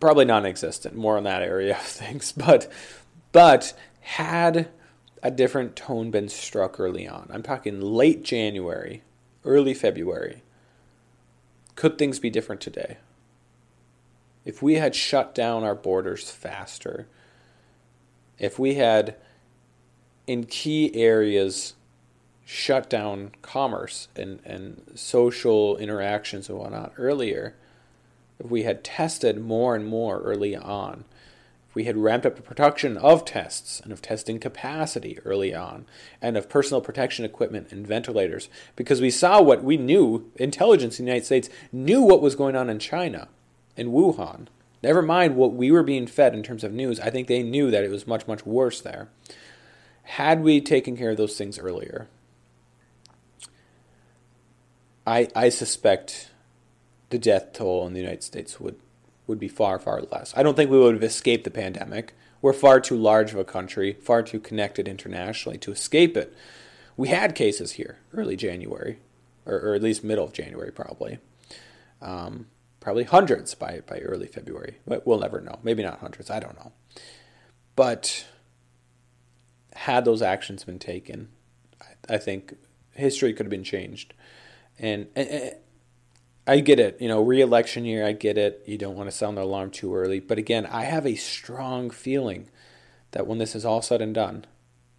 probably 0.00 0.24
non-existent. 0.24 0.94
More 0.94 1.16
in 1.16 1.24
that 1.24 1.42
area 1.42 1.76
of 1.76 1.82
things, 1.82 2.32
but 2.32 2.70
but 3.32 3.72
had 4.00 4.68
a 5.22 5.30
different 5.30 5.76
tone 5.76 6.10
been 6.10 6.28
struck 6.28 6.78
early 6.78 7.06
on, 7.06 7.28
I'm 7.32 7.42
talking 7.42 7.80
late 7.80 8.22
January, 8.22 9.02
early 9.44 9.74
February. 9.74 10.42
Could 11.74 11.98
things 11.98 12.18
be 12.18 12.30
different 12.30 12.60
today? 12.60 12.98
If 14.44 14.62
we 14.62 14.74
had 14.74 14.94
shut 14.94 15.34
down 15.34 15.62
our 15.62 15.74
borders 15.74 16.30
faster, 16.30 17.06
if 18.38 18.58
we 18.58 18.74
had 18.74 19.16
in 20.26 20.44
key 20.44 20.94
areas 20.94 21.74
shut 22.44 22.88
down 22.88 23.32
commerce 23.42 24.08
and, 24.16 24.40
and 24.44 24.82
social 24.94 25.76
interactions 25.76 26.48
and 26.48 26.58
whatnot 26.58 26.92
earlier, 26.96 27.54
if 28.38 28.50
we 28.50 28.62
had 28.62 28.84
tested 28.84 29.40
more 29.40 29.74
and 29.74 29.86
more 29.86 30.20
early 30.20 30.54
on, 30.56 31.04
if 31.68 31.74
we 31.74 31.84
had 31.84 31.96
ramped 31.96 32.24
up 32.24 32.36
the 32.36 32.42
production 32.42 32.96
of 32.96 33.24
tests 33.24 33.80
and 33.80 33.92
of 33.92 34.00
testing 34.00 34.38
capacity 34.38 35.18
early 35.24 35.54
on, 35.54 35.84
and 36.22 36.36
of 36.36 36.48
personal 36.48 36.80
protection 36.80 37.24
equipment 37.24 37.72
and 37.72 37.86
ventilators, 37.86 38.48
because 38.76 39.00
we 39.00 39.10
saw 39.10 39.42
what 39.42 39.62
we 39.62 39.76
knew, 39.76 40.30
intelligence 40.36 40.98
in 40.98 41.04
the 41.04 41.10
United 41.10 41.26
States 41.26 41.50
knew 41.72 42.00
what 42.00 42.22
was 42.22 42.36
going 42.36 42.56
on 42.56 42.70
in 42.70 42.78
China, 42.78 43.28
in 43.76 43.90
Wuhan. 43.90 44.46
Never 44.82 45.02
mind 45.02 45.36
what 45.36 45.54
we 45.54 45.70
were 45.70 45.82
being 45.82 46.06
fed 46.06 46.34
in 46.34 46.42
terms 46.42 46.64
of 46.64 46.72
news, 46.72 47.00
I 47.00 47.10
think 47.10 47.26
they 47.26 47.42
knew 47.42 47.70
that 47.70 47.84
it 47.84 47.90
was 47.90 48.06
much, 48.06 48.26
much 48.26 48.46
worse 48.46 48.80
there. 48.80 49.08
Had 50.02 50.42
we 50.42 50.60
taken 50.60 50.96
care 50.96 51.10
of 51.10 51.16
those 51.18 51.36
things 51.36 51.58
earlier, 51.58 52.08
I, 55.06 55.28
I 55.34 55.48
suspect 55.48 56.30
the 57.10 57.18
death 57.18 57.52
toll 57.52 57.86
in 57.86 57.94
the 57.94 58.00
United 58.00 58.22
States 58.22 58.60
would, 58.60 58.76
would 59.26 59.38
be 59.38 59.48
far, 59.48 59.78
far 59.78 60.02
less. 60.02 60.32
I 60.36 60.42
don't 60.42 60.54
think 60.54 60.70
we 60.70 60.78
would 60.78 60.94
have 60.94 61.02
escaped 61.02 61.44
the 61.44 61.50
pandemic. 61.50 62.14
We're 62.40 62.52
far 62.52 62.80
too 62.80 62.96
large 62.96 63.32
of 63.32 63.38
a 63.38 63.44
country, 63.44 63.94
far 63.94 64.22
too 64.22 64.40
connected 64.40 64.86
internationally 64.86 65.58
to 65.58 65.72
escape 65.72 66.16
it. 66.16 66.36
We 66.96 67.08
had 67.08 67.34
cases 67.34 67.72
here 67.72 67.98
early 68.12 68.36
January, 68.36 68.98
or, 69.46 69.54
or 69.54 69.74
at 69.74 69.82
least 69.82 70.04
middle 70.04 70.24
of 70.24 70.32
January, 70.32 70.70
probably. 70.70 71.18
Um, 72.00 72.46
probably 72.80 73.04
hundreds 73.04 73.54
by, 73.54 73.80
by 73.86 73.98
early 73.98 74.26
February. 74.26 74.78
But 74.86 75.06
we'll 75.06 75.18
never 75.18 75.40
know. 75.40 75.58
Maybe 75.62 75.82
not 75.82 75.98
hundreds. 76.00 76.30
I 76.30 76.40
don't 76.40 76.56
know. 76.56 76.72
But 77.74 78.26
had 79.74 80.04
those 80.04 80.22
actions 80.22 80.64
been 80.64 80.78
taken, 80.78 81.28
I, 81.80 82.14
I 82.14 82.18
think 82.18 82.54
history 82.92 83.32
could 83.32 83.46
have 83.46 83.50
been 83.50 83.64
changed. 83.64 84.14
And, 84.78 85.08
and, 85.16 85.54
I 86.48 86.60
get 86.60 86.80
it. 86.80 86.96
You 86.98 87.08
know, 87.08 87.20
re-election 87.20 87.84
year, 87.84 88.06
I 88.06 88.12
get 88.12 88.38
it. 88.38 88.62
You 88.64 88.78
don't 88.78 88.96
want 88.96 89.10
to 89.10 89.14
sound 89.14 89.36
the 89.36 89.42
alarm 89.42 89.70
too 89.70 89.94
early. 89.94 90.18
But 90.18 90.38
again, 90.38 90.64
I 90.64 90.84
have 90.84 91.06
a 91.06 91.14
strong 91.14 91.90
feeling 91.90 92.48
that 93.10 93.26
when 93.26 93.36
this 93.36 93.54
is 93.54 93.66
all 93.66 93.82
said 93.82 94.00
and 94.00 94.14
done, 94.14 94.46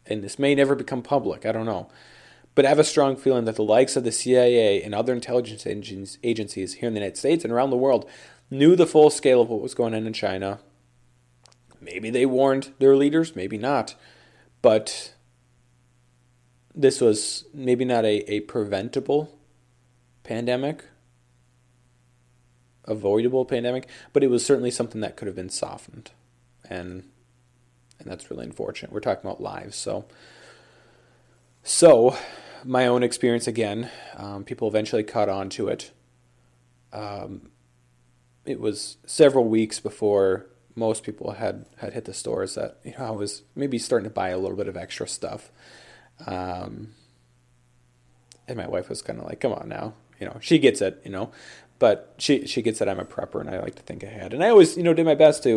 and 0.06 0.24
this 0.24 0.38
may 0.38 0.54
never 0.54 0.76
become 0.76 1.02
public, 1.02 1.48
I 1.48 1.52
don't 1.52 1.66
know. 1.66 1.90
But 2.54 2.66
I 2.66 2.70
have 2.70 2.78
a 2.78 2.84
strong 2.84 3.16
feeling 3.16 3.46
that 3.46 3.56
the 3.56 3.64
likes 3.64 3.96
of 3.96 4.04
the 4.04 4.12
CIA 4.12 4.84
and 4.84 4.94
other 4.94 5.12
intelligence 5.12 5.66
agencies 5.66 6.74
here 6.76 6.88
in 6.88 6.94
the 6.94 7.00
United 7.00 7.18
States 7.18 7.44
and 7.44 7.52
around 7.52 7.72
the 7.72 7.78
world 7.78 8.08
knew 8.52 8.76
the 8.76 8.86
full 8.86 9.10
scale 9.10 9.42
of 9.42 9.50
what 9.50 9.62
was 9.62 9.74
going 9.74 9.96
on 9.96 10.06
in 10.06 10.14
China. 10.14 10.60
Maybe 11.82 12.12
they 12.12 12.28
warned 12.28 12.74
their 12.78 12.96
leaders, 12.96 13.36
maybe 13.36 13.58
not. 13.58 13.96
But 14.62 15.14
this 16.76 17.02
was 17.02 17.46
maybe 17.56 17.86
not 17.86 18.06
a, 18.06 18.32
a 18.32 18.42
preventable 18.42 19.36
pandemic 20.24 20.86
avoidable 22.90 23.46
pandemic, 23.46 23.88
but 24.14 24.24
it 24.24 24.30
was 24.30 24.46
certainly 24.46 24.72
something 24.72 25.02
that 25.02 25.16
could 25.16 25.28
have 25.28 25.36
been 25.36 25.50
softened, 25.50 26.12
and 26.70 27.04
and 28.00 28.10
that's 28.10 28.30
really 28.32 28.46
unfortunate. 28.46 28.92
We're 28.92 29.00
talking 29.02 29.30
about 29.30 29.42
lives, 29.42 29.76
so 29.78 30.06
so 31.64 32.18
my 32.66 32.88
own 32.88 33.04
experience 33.04 33.48
again. 33.48 33.90
Um, 34.18 34.44
people 34.44 34.68
eventually 34.68 35.04
caught 35.04 35.30
on 35.30 35.50
to 35.52 35.68
it. 35.70 35.92
um, 36.94 37.52
it 38.46 38.60
was 38.60 38.98
several 39.06 39.46
weeks 39.46 39.80
before 39.80 40.48
most 40.76 41.04
people 41.04 41.32
had, 41.32 41.66
had 41.78 41.94
hit 41.94 42.06
the 42.06 42.14
stores 42.14 42.56
that 42.56 42.80
you 42.84 42.94
know 42.98 43.06
I 43.06 43.12
was 43.12 43.44
maybe 43.56 43.78
starting 43.78 44.10
to 44.10 44.14
buy 44.14 44.30
a 44.30 44.38
little 44.40 44.58
bit 44.58 44.68
of 44.68 44.78
extra 44.78 45.08
stuff. 45.08 45.52
Um, 46.26 46.90
and 48.48 48.58
my 48.58 48.68
wife 48.68 48.90
was 48.90 49.02
kind 49.02 49.20
of 49.20 49.26
like, 49.26 49.40
"Come 49.40 49.54
on 49.54 49.70
now, 49.70 49.94
you 50.20 50.26
know." 50.26 50.38
She 50.42 50.58
gets 50.60 50.82
it, 50.82 51.02
you 51.06 51.12
know, 51.12 51.32
but 51.80 52.14
she 52.18 52.46
she 52.46 52.62
gets 52.62 52.80
that 52.80 52.90
I'm 52.90 53.00
a 53.00 53.06
prepper 53.06 53.40
and 53.40 53.50
I 53.50 53.60
like 53.60 53.76
to 53.76 53.82
think 53.82 54.04
ahead. 54.04 54.34
And 54.34 54.44
I 54.44 54.50
always 54.50 54.78
you 54.78 54.84
know 54.84 54.94
did 54.94 55.06
my 55.06 55.16
best 55.16 55.44
to 55.44 55.50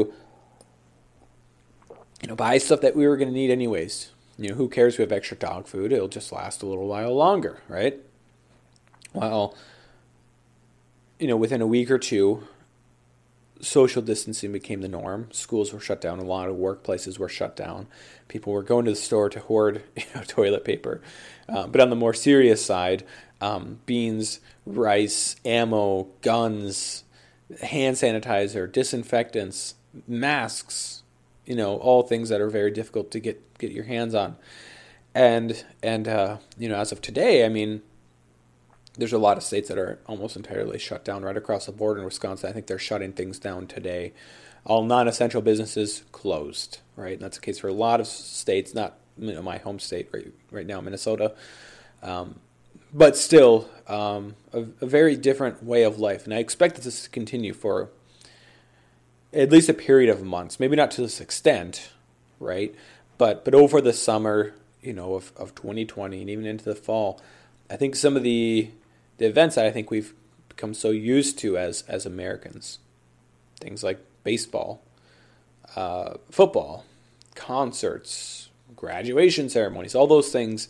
you 2.22 2.28
know 2.28 2.36
buy 2.36 2.58
stuff 2.58 2.80
that 2.80 2.96
we 2.96 3.06
were 3.06 3.16
going 3.16 3.28
to 3.28 3.34
need 3.34 3.50
anyways. 3.50 4.10
You 4.38 4.50
know, 4.50 4.54
who 4.54 4.68
cares? 4.68 4.96
We 4.96 5.02
have 5.02 5.12
extra 5.12 5.36
dog 5.36 5.66
food; 5.66 5.92
it'll 5.92 6.08
just 6.08 6.32
last 6.32 6.62
a 6.62 6.66
little 6.66 6.86
while 6.86 7.14
longer, 7.14 7.60
right? 7.68 7.98
Well, 9.12 9.54
you 11.18 11.26
know, 11.26 11.36
within 11.36 11.60
a 11.60 11.66
week 11.66 11.90
or 11.90 11.98
two, 11.98 12.44
social 13.60 14.02
distancing 14.02 14.52
became 14.52 14.80
the 14.80 14.88
norm. 14.88 15.28
Schools 15.32 15.72
were 15.72 15.80
shut 15.80 16.00
down. 16.00 16.18
A 16.18 16.24
lot 16.24 16.48
of 16.48 16.56
workplaces 16.56 17.18
were 17.18 17.28
shut 17.28 17.56
down. 17.56 17.86
People 18.28 18.52
were 18.52 18.62
going 18.62 18.84
to 18.86 18.92
the 18.92 18.96
store 18.96 19.28
to 19.28 19.40
hoard 19.40 19.82
you 19.96 20.04
know, 20.14 20.22
toilet 20.26 20.64
paper. 20.64 21.00
Uh, 21.48 21.66
but 21.66 21.80
on 21.80 21.90
the 21.90 21.96
more 21.96 22.14
serious 22.14 22.64
side, 22.64 23.04
um, 23.42 23.80
beans, 23.86 24.38
rice, 24.64 25.34
ammo, 25.44 26.08
guns, 26.22 27.02
hand 27.60 27.96
sanitizer, 27.96 28.70
disinfectants, 28.70 29.74
masks, 30.06 31.02
you 31.44 31.56
know, 31.56 31.76
all 31.76 32.04
things 32.04 32.28
that 32.28 32.40
are 32.40 32.48
very 32.48 32.70
difficult 32.70 33.10
to 33.10 33.18
get, 33.18 33.58
get 33.58 33.72
your 33.72 33.84
hands 33.84 34.14
on. 34.14 34.36
And, 35.12 35.64
and 35.82 36.06
uh, 36.06 36.36
you 36.56 36.68
know, 36.68 36.76
as 36.76 36.92
of 36.92 37.02
today, 37.02 37.44
I 37.44 37.48
mean, 37.48 37.82
there's 38.96 39.12
a 39.12 39.18
lot 39.18 39.36
of 39.36 39.42
states 39.42 39.68
that 39.68 39.76
are 39.78 39.98
almost 40.06 40.36
entirely 40.36 40.78
shut 40.78 41.04
down 41.04 41.22
right 41.24 41.36
across 41.36 41.66
the 41.66 41.72
border 41.72 41.98
in 41.98 42.04
Wisconsin. 42.04 42.48
I 42.48 42.52
think 42.52 42.68
they're 42.68 42.78
shutting 42.78 43.12
things 43.12 43.40
down 43.40 43.66
today. 43.66 44.12
All 44.64 44.84
non-essential 44.84 45.42
businesses 45.42 46.04
closed, 46.12 46.78
right? 46.94 47.14
And 47.14 47.22
that's 47.22 47.38
the 47.38 47.44
case 47.44 47.58
for 47.58 47.68
a 47.68 47.72
lot 47.72 47.98
of 47.98 48.06
states, 48.06 48.72
not 48.72 48.98
you 49.18 49.34
know, 49.34 49.42
my 49.42 49.58
home 49.58 49.80
state 49.80 50.08
right, 50.12 50.32
right 50.52 50.66
now, 50.66 50.80
Minnesota. 50.80 51.34
Um, 52.02 52.38
but 52.92 53.16
still, 53.16 53.68
um, 53.88 54.36
a, 54.52 54.60
a, 54.80 54.86
very 54.86 55.16
different 55.16 55.62
way 55.62 55.82
of 55.82 55.98
life. 55.98 56.24
And 56.24 56.34
I 56.34 56.38
expect 56.38 56.82
this 56.82 57.04
to 57.04 57.10
continue 57.10 57.52
for 57.52 57.90
at 59.32 59.50
least 59.50 59.68
a 59.68 59.74
period 59.74 60.10
of 60.10 60.22
months. 60.22 60.60
Maybe 60.60 60.76
not 60.76 60.90
to 60.92 61.02
this 61.02 61.20
extent, 61.20 61.90
right? 62.38 62.74
But 63.18 63.44
but 63.44 63.54
over 63.54 63.80
the 63.80 63.92
summer, 63.92 64.54
you 64.82 64.92
know, 64.92 65.14
of, 65.14 65.32
of 65.36 65.54
2020 65.54 66.20
and 66.20 66.30
even 66.30 66.46
into 66.46 66.64
the 66.64 66.74
fall, 66.74 67.20
I 67.70 67.76
think 67.76 67.96
some 67.96 68.16
of 68.16 68.22
the 68.22 68.70
the 69.18 69.26
events 69.26 69.56
that 69.56 69.66
I 69.66 69.70
think 69.70 69.90
we've 69.90 70.14
become 70.48 70.74
so 70.74 70.90
used 70.90 71.38
to 71.40 71.56
as 71.56 71.82
as 71.88 72.06
Americans, 72.06 72.78
things 73.60 73.82
like 73.82 73.98
baseball, 74.24 74.82
uh, 75.76 76.14
football, 76.30 76.84
concerts, 77.34 78.50
graduation 78.76 79.48
ceremonies, 79.48 79.94
all 79.94 80.06
those 80.06 80.30
things 80.30 80.68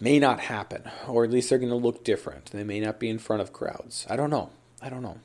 may 0.00 0.18
not 0.18 0.40
happen, 0.40 0.82
or 1.08 1.24
at 1.24 1.30
least 1.30 1.48
they're 1.48 1.58
going 1.58 1.70
to 1.70 1.76
look 1.76 2.04
different. 2.04 2.46
They 2.46 2.64
may 2.64 2.80
not 2.80 2.98
be 2.98 3.08
in 3.08 3.18
front 3.18 3.42
of 3.42 3.52
crowds. 3.52 4.06
I 4.10 4.16
don't 4.16 4.30
know. 4.30 4.50
I 4.82 4.88
don't 4.88 5.02
know. 5.02 5.18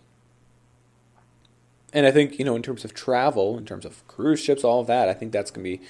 And 1.93 2.05
I 2.05 2.11
think, 2.11 2.39
you 2.39 2.45
know, 2.45 2.55
in 2.55 2.61
terms 2.61 2.85
of 2.85 2.93
travel, 2.93 3.57
in 3.57 3.65
terms 3.65 3.85
of 3.85 4.07
cruise 4.07 4.39
ships, 4.39 4.63
all 4.63 4.79
of 4.79 4.87
that, 4.87 5.09
I 5.09 5.13
think 5.13 5.33
that's 5.33 5.51
going 5.51 5.65
to 5.65 5.77
be 5.77 5.85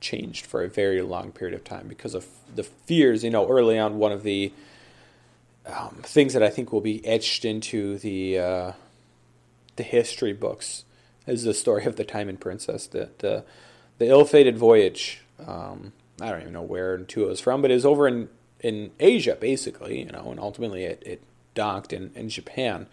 changed 0.00 0.44
for 0.46 0.64
a 0.64 0.68
very 0.68 1.00
long 1.00 1.30
period 1.30 1.54
of 1.54 1.62
time 1.62 1.86
because 1.86 2.14
of 2.14 2.26
the 2.52 2.64
fears. 2.64 3.22
You 3.22 3.30
know, 3.30 3.48
early 3.48 3.78
on, 3.78 3.98
one 3.98 4.10
of 4.10 4.24
the 4.24 4.52
um, 5.66 6.00
things 6.02 6.32
that 6.32 6.42
I 6.42 6.50
think 6.50 6.72
will 6.72 6.80
be 6.80 7.06
etched 7.06 7.44
into 7.44 7.98
the 7.98 8.38
uh, 8.38 8.72
the 9.76 9.84
history 9.84 10.32
books 10.32 10.84
is 11.26 11.44
the 11.44 11.54
story 11.54 11.84
of 11.84 11.96
the 11.96 12.04
Diamond 12.04 12.40
Princess, 12.40 12.88
the 12.88 13.10
the, 13.18 13.44
the 13.98 14.08
ill-fated 14.08 14.58
voyage. 14.58 15.20
Um, 15.46 15.92
I 16.20 16.30
don't 16.30 16.42
even 16.42 16.52
know 16.52 16.62
where 16.62 16.98
Tua 16.98 17.28
was 17.28 17.40
from, 17.40 17.62
but 17.62 17.70
it 17.70 17.74
was 17.74 17.86
over 17.86 18.06
in, 18.06 18.28
in 18.60 18.92
Asia, 19.00 19.36
basically, 19.40 20.00
you 20.00 20.10
know, 20.10 20.30
and 20.30 20.38
ultimately 20.38 20.84
it, 20.84 21.02
it 21.04 21.22
docked 21.54 21.92
in, 21.92 22.12
in 22.14 22.28
Japan 22.28 22.86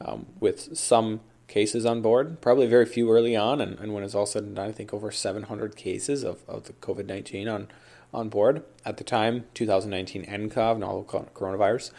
um, 0.00 0.26
with 0.38 0.76
some 0.76 1.20
cases 1.48 1.84
on 1.84 2.00
board, 2.00 2.40
probably 2.40 2.66
very 2.66 2.86
few 2.86 3.10
early 3.10 3.36
on, 3.36 3.60
and, 3.60 3.78
and 3.80 3.92
when 3.92 4.04
it's 4.04 4.14
all 4.14 4.26
said 4.26 4.44
and 4.44 4.56
done, 4.56 4.68
I 4.68 4.72
think 4.72 4.94
over 4.94 5.10
700 5.10 5.76
cases 5.76 6.22
of, 6.22 6.42
of 6.48 6.64
the 6.64 6.72
COVID 6.74 7.06
19 7.06 7.48
on 7.48 7.68
on 8.12 8.28
board 8.28 8.64
at 8.84 8.96
the 8.96 9.04
time, 9.04 9.44
2019 9.54 10.26
nCoV, 10.26 10.78
novel 10.78 11.04
coronavirus. 11.34 11.92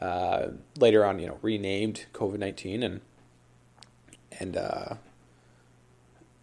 Uh, 0.00 0.48
later 0.78 1.04
on, 1.04 1.20
you 1.20 1.28
know, 1.28 1.38
renamed 1.42 2.06
COVID 2.12 2.38
19 2.38 2.82
and 2.82 3.00
and 4.40 4.56
uh, 4.56 4.94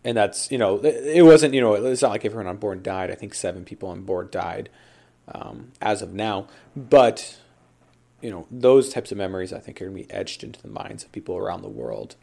and 0.04 0.16
that's 0.18 0.52
you 0.52 0.58
know 0.58 0.78
it 0.78 1.24
wasn't 1.24 1.54
you 1.54 1.62
know 1.62 1.74
it's 1.74 2.02
not 2.02 2.12
like 2.12 2.26
everyone 2.26 2.48
on 2.48 2.58
board 2.58 2.84
died. 2.84 3.12
I 3.12 3.16
think 3.16 3.34
seven 3.34 3.66
people 3.66 3.90
on 3.90 4.02
board 4.02 4.32
died 4.32 4.70
um, 5.28 5.72
as 5.82 6.02
of 6.02 6.14
now, 6.14 6.48
but 6.76 7.38
you 8.22 8.30
know 8.30 8.48
those 8.50 8.94
types 8.94 9.12
of 9.12 9.18
memories 9.18 9.54
I 9.54 9.60
think 9.60 9.82
are 9.82 9.86
going 9.86 9.98
to 9.98 10.08
be 10.08 10.14
etched 10.14 10.44
into 10.44 10.62
the 10.62 10.70
minds 10.70 11.04
of 11.04 11.12
people 11.12 11.38
around 11.38 11.62
the 11.62 11.70
world 11.70 12.16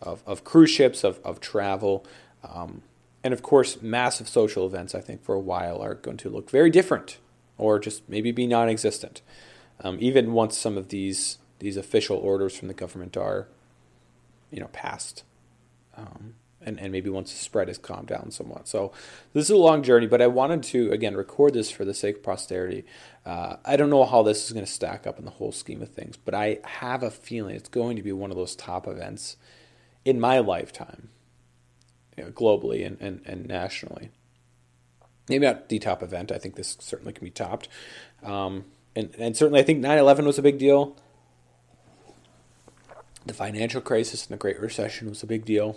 of, 0.00 0.22
of 0.26 0.44
cruise 0.44 0.70
ships 0.70 1.04
of 1.04 1.20
of 1.24 1.40
travel. 1.40 2.04
Um, 2.42 2.82
and 3.22 3.34
of 3.34 3.42
course, 3.42 3.82
massive 3.82 4.28
social 4.28 4.66
events, 4.66 4.94
I 4.94 5.00
think, 5.00 5.22
for 5.22 5.34
a 5.34 5.40
while 5.40 5.82
are 5.82 5.94
going 5.94 6.16
to 6.18 6.30
look 6.30 6.50
very 6.50 6.70
different 6.70 7.18
or 7.58 7.78
just 7.78 8.08
maybe 8.08 8.32
be 8.32 8.46
non 8.46 8.68
existent. 8.68 9.20
Um, 9.82 9.98
even 10.00 10.32
once 10.32 10.58
some 10.58 10.76
of 10.76 10.88
these, 10.88 11.38
these 11.58 11.76
official 11.76 12.16
orders 12.16 12.56
from 12.56 12.68
the 12.68 12.74
government 12.74 13.16
are, 13.16 13.48
you 14.50 14.60
know, 14.60 14.68
passed. 14.72 15.22
Um, 15.96 16.34
and, 16.62 16.78
and 16.78 16.92
maybe 16.92 17.08
once 17.10 17.32
the 17.32 17.38
spread 17.38 17.68
has 17.68 17.78
calmed 17.78 18.08
down 18.08 18.30
somewhat. 18.30 18.68
So 18.68 18.92
this 19.32 19.44
is 19.44 19.50
a 19.50 19.56
long 19.56 19.82
journey, 19.82 20.06
but 20.06 20.20
I 20.20 20.26
wanted 20.26 20.62
to, 20.64 20.90
again, 20.92 21.16
record 21.16 21.54
this 21.54 21.70
for 21.70 21.84
the 21.84 21.94
sake 21.94 22.16
of 22.16 22.22
posterity. 22.22 22.84
Uh, 23.24 23.56
I 23.64 23.76
don't 23.76 23.90
know 23.90 24.04
how 24.04 24.22
this 24.22 24.44
is 24.44 24.52
going 24.52 24.64
to 24.64 24.70
stack 24.70 25.06
up 25.06 25.18
in 25.18 25.24
the 25.24 25.30
whole 25.30 25.52
scheme 25.52 25.82
of 25.82 25.90
things, 25.90 26.16
but 26.16 26.34
I 26.34 26.58
have 26.64 27.02
a 27.02 27.10
feeling 27.10 27.56
it's 27.56 27.68
going 27.68 27.96
to 27.96 28.02
be 28.02 28.12
one 28.12 28.30
of 28.30 28.36
those 28.36 28.54
top 28.54 28.86
events 28.86 29.36
in 30.04 30.20
my 30.20 30.38
lifetime 30.38 31.08
you 32.16 32.24
know, 32.24 32.30
globally 32.30 32.86
and, 32.86 32.98
and, 33.00 33.22
and 33.24 33.46
nationally. 33.46 34.10
Maybe 35.28 35.46
not 35.46 35.68
the 35.68 35.78
top 35.78 36.02
event. 36.02 36.32
I 36.32 36.38
think 36.38 36.56
this 36.56 36.76
certainly 36.80 37.12
can 37.12 37.24
be 37.24 37.30
topped. 37.30 37.68
Um, 38.22 38.64
and, 38.96 39.14
and 39.16 39.36
certainly, 39.36 39.60
I 39.60 39.62
think 39.62 39.78
9 39.78 39.96
11 39.96 40.26
was 40.26 40.38
a 40.38 40.42
big 40.42 40.58
deal. 40.58 40.96
The 43.24 43.34
financial 43.34 43.80
crisis 43.80 44.26
and 44.26 44.34
the 44.34 44.38
Great 44.38 44.58
Recession 44.58 45.08
was 45.08 45.22
a 45.22 45.26
big 45.26 45.44
deal. 45.44 45.76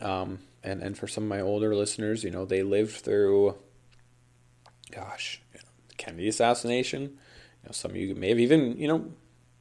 Um, 0.00 0.40
and, 0.62 0.82
and 0.82 0.96
for 0.96 1.06
some 1.06 1.24
of 1.24 1.28
my 1.28 1.40
older 1.40 1.74
listeners, 1.74 2.24
you 2.24 2.30
know, 2.30 2.44
they 2.44 2.62
lived 2.62 2.96
through, 2.96 3.56
gosh, 4.90 5.40
you 5.52 5.60
know, 5.60 5.68
the 5.88 5.94
Kennedy 5.94 6.28
assassination. 6.28 7.02
You 7.02 7.66
know, 7.66 7.72
some 7.72 7.92
of 7.92 7.96
you 7.96 8.14
may 8.14 8.30
have 8.30 8.38
even, 8.38 8.76
you 8.76 8.88
know, 8.88 9.10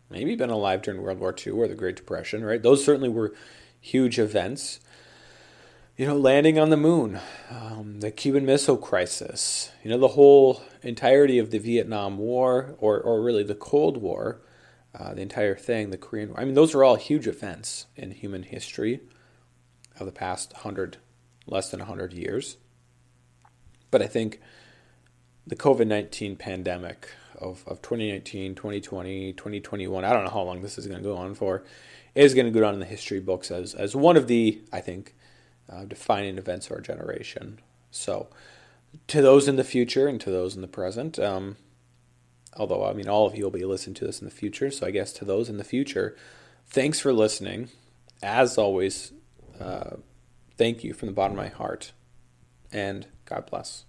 maybe 0.10 0.36
been 0.36 0.50
alive 0.50 0.82
during 0.82 1.02
World 1.02 1.20
War 1.20 1.36
II 1.46 1.54
or 1.54 1.68
the 1.68 1.76
Great 1.76 1.96
Depression, 1.96 2.44
right? 2.44 2.62
Those 2.62 2.84
certainly 2.84 3.10
were 3.10 3.34
huge 3.80 4.20
events 4.20 4.80
you 5.98 6.06
know, 6.06 6.16
landing 6.16 6.60
on 6.60 6.70
the 6.70 6.78
moon, 6.78 7.20
um, 7.50 8.02
the 8.02 8.12
Cuban 8.12 8.46
Missile 8.46 8.78
Crisis, 8.78 9.72
you 9.84 9.90
know, 9.90 9.98
the 9.98 10.10
whole 10.10 10.62
entirety 10.84 11.40
of 11.40 11.50
the 11.50 11.58
Vietnam 11.58 12.20
War, 12.20 12.76
or, 12.78 13.02
or 13.02 13.24
really 13.24 13.42
the 13.42 13.56
Cold 13.56 13.98
War, 13.98 14.40
uh, 14.94 15.16
the 15.16 15.22
entire 15.22 15.56
thing, 15.56 15.90
the 15.90 15.98
Korean 15.98 16.30
War. 16.30 16.40
I 16.40 16.46
mean, 16.46 16.54
those 16.54 16.76
are 16.76 16.84
all 16.84 16.98
huge 16.98 17.26
events 17.26 17.88
in 17.96 18.12
human 18.12 18.44
history 18.44 19.00
of 20.00 20.06
the 20.06 20.12
past 20.12 20.54
100, 20.54 20.98
less 21.46 21.70
than 21.70 21.80
100 21.80 22.14
years. 22.14 22.58
But 23.92 24.02
I 24.02 24.08
think 24.08 24.40
the 25.46 25.56
COVID 25.56 25.88
19 25.88 26.36
pandemic 26.36 27.10
of, 27.38 27.64
of 27.68 27.82
2019, 27.82 28.56
2020, 28.56 29.34
2021, 29.34 30.04
I 30.04 30.14
don't 30.14 30.24
know 30.24 30.30
how 30.30 30.42
long 30.42 30.62
this 30.62 30.78
is 30.78 30.88
going 30.88 31.00
to 31.00 31.08
go 31.08 31.18
on 31.18 31.36
for, 31.36 31.64
is 32.16 32.34
going 32.34 32.46
to 32.46 32.52
go 32.52 32.62
down 32.62 32.74
in 32.74 32.80
the 32.80 32.86
history 32.86 33.20
books 33.20 33.52
as, 33.52 33.74
as 33.74 33.96
one 33.96 34.18
of 34.18 34.28
the, 34.28 34.62
I 34.74 34.82
think, 34.82 35.16
uh, 35.72 35.86
defining 35.86 36.38
events 36.38 36.68
of 36.68 36.74
our 36.74 36.82
generation. 36.82 37.60
So, 37.92 38.28
to 39.08 39.22
those 39.22 39.48
in 39.48 39.56
the 39.56 39.64
future 39.64 40.08
and 40.08 40.20
to 40.22 40.32
those 40.32 40.56
in 40.56 40.62
the 40.62 40.68
present, 40.68 41.20
um, 41.20 41.58
although 42.56 42.86
I 42.86 42.94
mean, 42.94 43.08
all 43.08 43.28
of 43.28 43.36
you 43.36 43.44
will 43.44 43.52
be 43.52 43.66
listening 43.66 43.94
to 43.96 44.06
this 44.06 44.20
in 44.20 44.26
the 44.26 44.34
future, 44.34 44.72
so 44.72 44.88
I 44.88 44.92
guess 44.92 45.14
to 45.14 45.26
those 45.26 45.50
in 45.50 45.58
the 45.58 45.64
future, 45.64 46.16
thanks 46.68 47.00
for 47.00 47.14
listening. 47.14 47.70
As 48.24 48.58
always, 48.58 49.14
uh, 49.60 49.98
thank 50.58 50.84
you 50.84 50.94
from 50.94 51.08
the 51.08 51.14
bottom 51.14 51.38
of 51.38 51.44
my 51.44 51.50
heart, 51.50 51.92
and 52.72 53.08
God 53.26 53.46
bless. 53.50 53.87